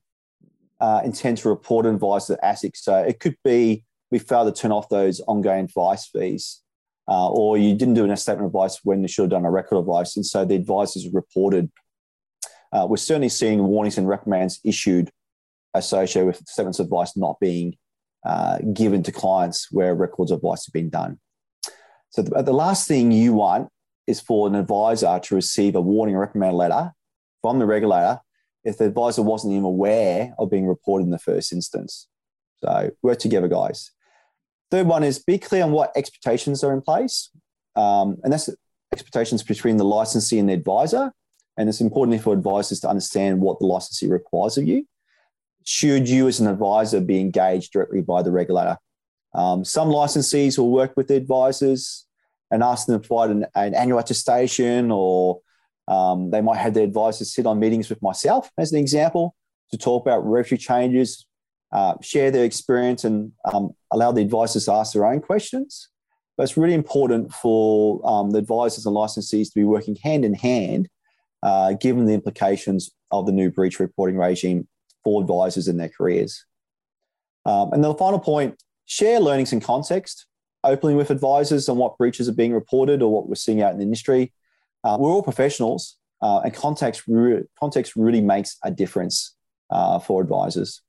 uh, 0.80 1.00
intend 1.04 1.38
to 1.38 1.48
report 1.48 1.86
and 1.86 1.94
advise 1.94 2.26
the 2.26 2.38
ASIC. 2.42 2.76
So 2.76 2.96
it 2.96 3.20
could 3.20 3.36
be 3.44 3.84
we 4.10 4.18
failed 4.18 4.54
to 4.54 4.60
turn 4.60 4.72
off 4.72 4.88
those 4.88 5.20
ongoing 5.20 5.64
advice 5.64 6.06
fees, 6.06 6.60
uh, 7.08 7.30
or 7.30 7.56
you 7.56 7.74
didn't 7.74 7.94
do 7.94 8.10
a 8.10 8.16
statement 8.16 8.46
of 8.46 8.54
advice 8.54 8.80
when 8.84 9.02
you 9.02 9.08
should 9.08 9.22
have 9.22 9.30
done 9.30 9.44
a 9.44 9.50
record 9.50 9.76
of 9.76 9.84
advice, 9.84 10.16
and 10.16 10.26
so 10.26 10.44
the 10.44 10.54
advice 10.54 10.96
is 10.96 11.08
reported. 11.12 11.70
Uh, 12.72 12.86
we're 12.88 12.96
certainly 12.96 13.28
seeing 13.28 13.62
warnings 13.64 13.96
and 13.96 14.08
reprimands 14.08 14.60
issued 14.64 15.10
associated 15.74 16.26
with 16.26 16.48
statements 16.48 16.78
of 16.78 16.86
advice 16.86 17.16
not 17.16 17.38
being 17.40 17.76
uh, 18.24 18.58
given 18.72 19.02
to 19.02 19.12
clients 19.12 19.70
where 19.70 19.94
records 19.94 20.30
of 20.30 20.38
advice 20.38 20.66
have 20.66 20.72
been 20.72 20.90
done. 20.90 21.18
So 22.10 22.22
the, 22.22 22.42
the 22.42 22.52
last 22.52 22.88
thing 22.88 23.12
you 23.12 23.34
want 23.34 23.68
is 24.06 24.20
for 24.20 24.46
an 24.46 24.54
advisor 24.54 25.18
to 25.18 25.34
receive 25.34 25.74
a 25.74 25.80
warning 25.80 26.14
or 26.14 26.20
reprimand 26.20 26.56
letter 26.56 26.92
from 27.42 27.58
the 27.58 27.66
regulator 27.66 28.20
if 28.64 28.78
the 28.78 28.86
advisor 28.86 29.22
wasn't 29.22 29.52
even 29.52 29.64
aware 29.64 30.34
of 30.38 30.50
being 30.50 30.66
reported 30.66 31.04
in 31.04 31.10
the 31.10 31.18
first 31.18 31.52
instance. 31.52 32.08
So 32.58 32.90
work 33.02 33.18
together, 33.18 33.48
guys. 33.48 33.90
Third 34.70 34.86
one 34.86 35.04
is 35.04 35.18
be 35.18 35.38
clear 35.38 35.64
on 35.64 35.72
what 35.72 35.92
expectations 35.96 36.64
are 36.64 36.72
in 36.72 36.80
place. 36.80 37.30
Um, 37.76 38.16
and 38.24 38.32
that's 38.32 38.48
expectations 38.92 39.42
between 39.42 39.76
the 39.76 39.84
licensee 39.84 40.38
and 40.38 40.48
the 40.48 40.54
advisor. 40.54 41.12
And 41.56 41.68
it's 41.68 41.80
important 41.80 42.22
for 42.22 42.32
advisors 42.32 42.80
to 42.80 42.88
understand 42.88 43.40
what 43.40 43.58
the 43.58 43.66
licensee 43.66 44.08
requires 44.08 44.56
of 44.56 44.66
you. 44.66 44.86
Should 45.64 46.08
you, 46.08 46.28
as 46.28 46.40
an 46.40 46.46
advisor, 46.46 47.00
be 47.00 47.18
engaged 47.20 47.72
directly 47.72 48.02
by 48.02 48.22
the 48.22 48.30
regulator? 48.30 48.78
Um, 49.34 49.64
some 49.64 49.88
licensees 49.88 50.58
will 50.58 50.70
work 50.70 50.92
with 50.96 51.08
the 51.08 51.16
advisors 51.16 52.06
and 52.50 52.62
ask 52.62 52.86
them 52.86 53.00
to 53.00 53.06
provide 53.06 53.30
an, 53.30 53.46
an 53.54 53.74
annual 53.74 53.98
attestation, 53.98 54.90
or 54.90 55.40
um, 55.88 56.30
they 56.30 56.40
might 56.40 56.58
have 56.58 56.74
the 56.74 56.82
advisors 56.82 57.34
sit 57.34 57.46
on 57.46 57.58
meetings 57.58 57.88
with 57.88 58.00
myself, 58.02 58.50
as 58.58 58.72
an 58.72 58.78
example, 58.78 59.34
to 59.70 59.78
talk 59.78 60.04
about 60.04 60.20
regulatory 60.20 60.58
changes, 60.58 61.26
uh, 61.72 61.94
share 62.02 62.30
their 62.30 62.44
experience, 62.44 63.04
and 63.04 63.32
um, 63.52 63.70
allow 63.90 64.12
the 64.12 64.20
advisors 64.20 64.66
to 64.66 64.72
ask 64.72 64.92
their 64.92 65.06
own 65.06 65.20
questions. 65.20 65.88
But 66.36 66.44
it's 66.44 66.56
really 66.56 66.74
important 66.74 67.32
for 67.32 68.06
um, 68.06 68.30
the 68.30 68.38
advisors 68.38 68.86
and 68.86 68.94
licensees 68.94 69.48
to 69.48 69.54
be 69.54 69.64
working 69.64 69.96
hand 69.96 70.24
in 70.24 70.34
hand, 70.34 70.88
uh, 71.42 71.72
given 71.72 72.04
the 72.04 72.14
implications 72.14 72.90
of 73.10 73.26
the 73.26 73.32
new 73.32 73.50
breach 73.50 73.80
reporting 73.80 74.16
regime 74.16 74.68
for 75.04 75.20
advisors 75.20 75.68
in 75.68 75.76
their 75.76 75.90
careers. 75.90 76.44
Um, 77.44 77.72
and 77.72 77.84
the 77.84 77.94
final 77.94 78.18
point 78.18 78.60
share 78.86 79.20
learnings 79.20 79.52
and 79.52 79.62
context 79.62 80.26
openly 80.64 80.94
with 80.94 81.10
advisors 81.10 81.68
on 81.68 81.76
what 81.76 81.98
breaches 81.98 82.28
are 82.28 82.34
being 82.34 82.52
reported 82.52 83.02
or 83.02 83.12
what 83.12 83.28
we're 83.28 83.34
seeing 83.34 83.62
out 83.62 83.72
in 83.72 83.78
the 83.78 83.84
industry. 83.84 84.32
Uh, 84.82 84.96
we're 84.98 85.10
all 85.10 85.22
professionals, 85.22 85.96
uh, 86.22 86.40
and 86.40 86.54
context, 86.54 87.02
re- 87.06 87.42
context 87.58 87.94
really 87.96 88.20
makes 88.20 88.56
a 88.64 88.70
difference 88.70 89.34
uh, 89.70 89.98
for 89.98 90.22
advisors. 90.22 90.82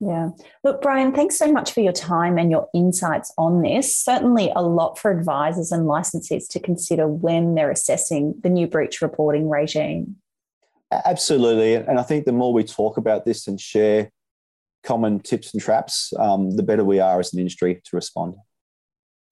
Yeah. 0.00 0.30
Look, 0.62 0.82
Brian, 0.82 1.12
thanks 1.12 1.38
so 1.38 1.50
much 1.50 1.72
for 1.72 1.80
your 1.80 1.92
time 1.92 2.36
and 2.36 2.50
your 2.50 2.68
insights 2.74 3.32
on 3.38 3.62
this. 3.62 3.96
Certainly 3.96 4.52
a 4.54 4.62
lot 4.62 4.98
for 4.98 5.10
advisors 5.10 5.72
and 5.72 5.84
licensees 5.84 6.48
to 6.50 6.60
consider 6.60 7.08
when 7.08 7.54
they're 7.54 7.70
assessing 7.70 8.34
the 8.42 8.50
new 8.50 8.66
breach 8.66 9.00
reporting 9.00 9.48
regime. 9.48 10.16
Absolutely. 10.90 11.74
And 11.74 11.98
I 11.98 12.02
think 12.02 12.24
the 12.24 12.32
more 12.32 12.52
we 12.52 12.64
talk 12.64 12.96
about 12.96 13.24
this 13.24 13.46
and 13.48 13.60
share 13.60 14.10
common 14.84 15.20
tips 15.20 15.52
and 15.52 15.60
traps, 15.60 16.12
um, 16.18 16.56
the 16.56 16.62
better 16.62 16.84
we 16.84 17.00
are 17.00 17.18
as 17.18 17.32
an 17.32 17.40
industry 17.40 17.80
to 17.84 17.96
respond. 17.96 18.34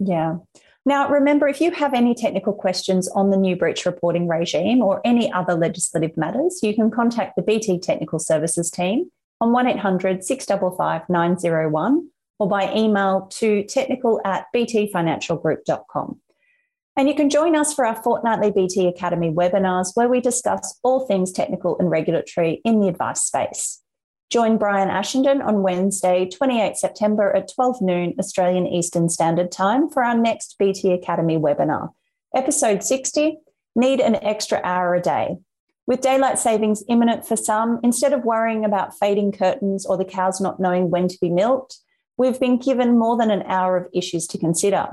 Yeah. 0.00 0.38
Now, 0.86 1.08
remember, 1.08 1.48
if 1.48 1.60
you 1.60 1.70
have 1.70 1.94
any 1.94 2.14
technical 2.14 2.52
questions 2.52 3.08
on 3.08 3.30
the 3.30 3.38
new 3.38 3.56
breach 3.56 3.86
reporting 3.86 4.28
regime 4.28 4.82
or 4.82 5.00
any 5.04 5.32
other 5.32 5.54
legislative 5.54 6.16
matters, 6.16 6.60
you 6.62 6.74
can 6.74 6.90
contact 6.90 7.36
the 7.36 7.42
BT 7.42 7.78
Technical 7.78 8.18
Services 8.18 8.70
team 8.70 9.10
on 9.40 9.52
1800 9.52 10.24
655 10.24 11.08
901 11.08 12.08
or 12.38 12.48
by 12.48 12.72
email 12.74 13.28
to 13.32 13.62
technical 13.64 14.20
at 14.24 14.46
btfinancialgroup.com. 14.54 16.20
And 16.96 17.08
you 17.08 17.14
can 17.14 17.28
join 17.28 17.56
us 17.56 17.74
for 17.74 17.84
our 17.84 18.00
fortnightly 18.02 18.52
BT 18.52 18.86
Academy 18.86 19.30
webinars 19.30 19.90
where 19.94 20.08
we 20.08 20.20
discuss 20.20 20.78
all 20.84 21.06
things 21.06 21.32
technical 21.32 21.76
and 21.78 21.90
regulatory 21.90 22.60
in 22.64 22.80
the 22.80 22.88
advice 22.88 23.22
space. 23.22 23.80
Join 24.30 24.58
Bryan 24.58 24.88
Ashenden 24.88 25.44
on 25.44 25.62
Wednesday, 25.62 26.28
28 26.28 26.76
September 26.76 27.34
at 27.34 27.52
12 27.52 27.82
noon 27.82 28.14
Australian 28.18 28.66
Eastern 28.66 29.08
Standard 29.08 29.50
Time 29.50 29.88
for 29.88 30.04
our 30.04 30.16
next 30.16 30.56
BT 30.58 30.92
Academy 30.92 31.36
webinar. 31.36 31.90
Episode 32.34 32.82
60 32.82 33.38
Need 33.76 34.00
an 34.00 34.14
extra 34.16 34.60
hour 34.62 34.94
a 34.94 35.00
day. 35.00 35.36
With 35.86 36.00
daylight 36.00 36.38
savings 36.38 36.84
imminent 36.88 37.26
for 37.26 37.36
some, 37.36 37.80
instead 37.82 38.12
of 38.12 38.24
worrying 38.24 38.64
about 38.64 38.96
fading 38.96 39.32
curtains 39.32 39.84
or 39.84 39.98
the 39.98 40.04
cows 40.04 40.40
not 40.40 40.60
knowing 40.60 40.90
when 40.90 41.08
to 41.08 41.18
be 41.20 41.28
milked, 41.28 41.78
we've 42.16 42.38
been 42.38 42.58
given 42.58 42.98
more 42.98 43.16
than 43.16 43.32
an 43.32 43.42
hour 43.42 43.76
of 43.76 43.90
issues 43.92 44.28
to 44.28 44.38
consider. 44.38 44.90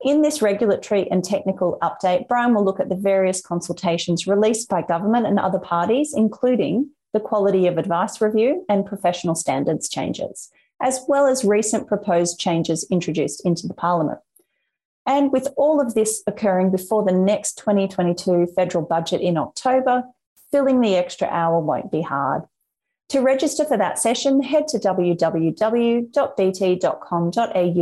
In 0.00 0.22
this 0.22 0.40
regulatory 0.40 1.10
and 1.10 1.24
technical 1.24 1.76
update, 1.82 2.28
Brian 2.28 2.54
will 2.54 2.64
look 2.64 2.78
at 2.78 2.88
the 2.88 2.94
various 2.94 3.40
consultations 3.40 4.28
released 4.28 4.68
by 4.68 4.82
government 4.82 5.26
and 5.26 5.40
other 5.40 5.58
parties, 5.58 6.14
including 6.14 6.90
the 7.12 7.20
quality 7.20 7.66
of 7.66 7.78
advice 7.78 8.20
review 8.20 8.64
and 8.68 8.86
professional 8.86 9.34
standards 9.34 9.88
changes, 9.88 10.50
as 10.80 11.00
well 11.08 11.26
as 11.26 11.44
recent 11.44 11.88
proposed 11.88 12.38
changes 12.38 12.86
introduced 12.90 13.44
into 13.44 13.66
the 13.66 13.74
Parliament. 13.74 14.20
And 15.04 15.32
with 15.32 15.48
all 15.56 15.80
of 15.80 15.94
this 15.94 16.22
occurring 16.26 16.70
before 16.70 17.04
the 17.04 17.12
next 17.12 17.58
2022 17.58 18.48
federal 18.54 18.84
budget 18.84 19.20
in 19.20 19.36
October, 19.36 20.04
filling 20.52 20.80
the 20.80 20.94
extra 20.94 21.26
hour 21.28 21.58
won't 21.58 21.90
be 21.90 22.02
hard. 22.02 22.42
To 23.08 23.20
register 23.20 23.64
for 23.64 23.78
that 23.78 23.98
session, 23.98 24.42
head 24.42 24.68
to 24.68 24.78
www.bt.com.au 24.78 26.08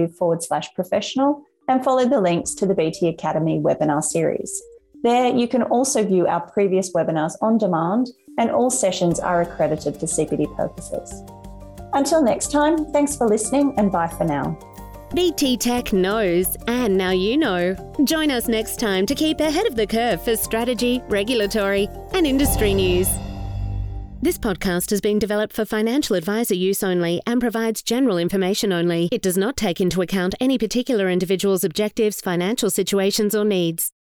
forward 0.06 0.42
slash 0.42 0.72
professional 0.74 1.45
and 1.68 1.84
follow 1.84 2.08
the 2.08 2.20
links 2.20 2.54
to 2.54 2.66
the 2.66 2.74
BT 2.74 3.08
Academy 3.08 3.60
webinar 3.60 4.02
series. 4.02 4.62
There, 5.02 5.34
you 5.34 5.46
can 5.46 5.62
also 5.62 6.04
view 6.04 6.26
our 6.26 6.40
previous 6.40 6.92
webinars 6.92 7.32
on 7.40 7.58
demand, 7.58 8.08
and 8.38 8.50
all 8.50 8.70
sessions 8.70 9.20
are 9.20 9.42
accredited 9.42 9.94
for 9.94 10.06
CPD 10.06 10.54
purposes. 10.56 11.22
Until 11.92 12.22
next 12.22 12.50
time, 12.50 12.86
thanks 12.92 13.16
for 13.16 13.28
listening 13.28 13.74
and 13.78 13.90
bye 13.92 14.08
for 14.08 14.24
now. 14.24 14.58
BT 15.14 15.56
Tech 15.56 15.92
knows, 15.92 16.56
and 16.66 16.96
now 16.96 17.10
you 17.10 17.36
know. 17.36 17.74
Join 18.04 18.30
us 18.30 18.48
next 18.48 18.80
time 18.80 19.06
to 19.06 19.14
keep 19.14 19.40
ahead 19.40 19.66
of 19.66 19.76
the 19.76 19.86
curve 19.86 20.22
for 20.22 20.36
strategy, 20.36 21.00
regulatory, 21.08 21.88
and 22.12 22.26
industry 22.26 22.74
news. 22.74 23.08
This 24.22 24.38
podcast 24.38 24.90
has 24.90 25.00
been 25.00 25.18
developed 25.18 25.52
for 25.52 25.66
financial 25.66 26.16
advisor 26.16 26.54
use 26.54 26.82
only 26.82 27.20
and 27.26 27.40
provides 27.40 27.82
general 27.82 28.16
information 28.16 28.72
only. 28.72 29.08
It 29.12 29.22
does 29.22 29.36
not 29.36 29.56
take 29.56 29.80
into 29.80 30.00
account 30.00 30.34
any 30.40 30.56
particular 30.56 31.10
individual's 31.10 31.64
objectives, 31.64 32.20
financial 32.22 32.70
situations, 32.70 33.34
or 33.34 33.44
needs. 33.44 33.92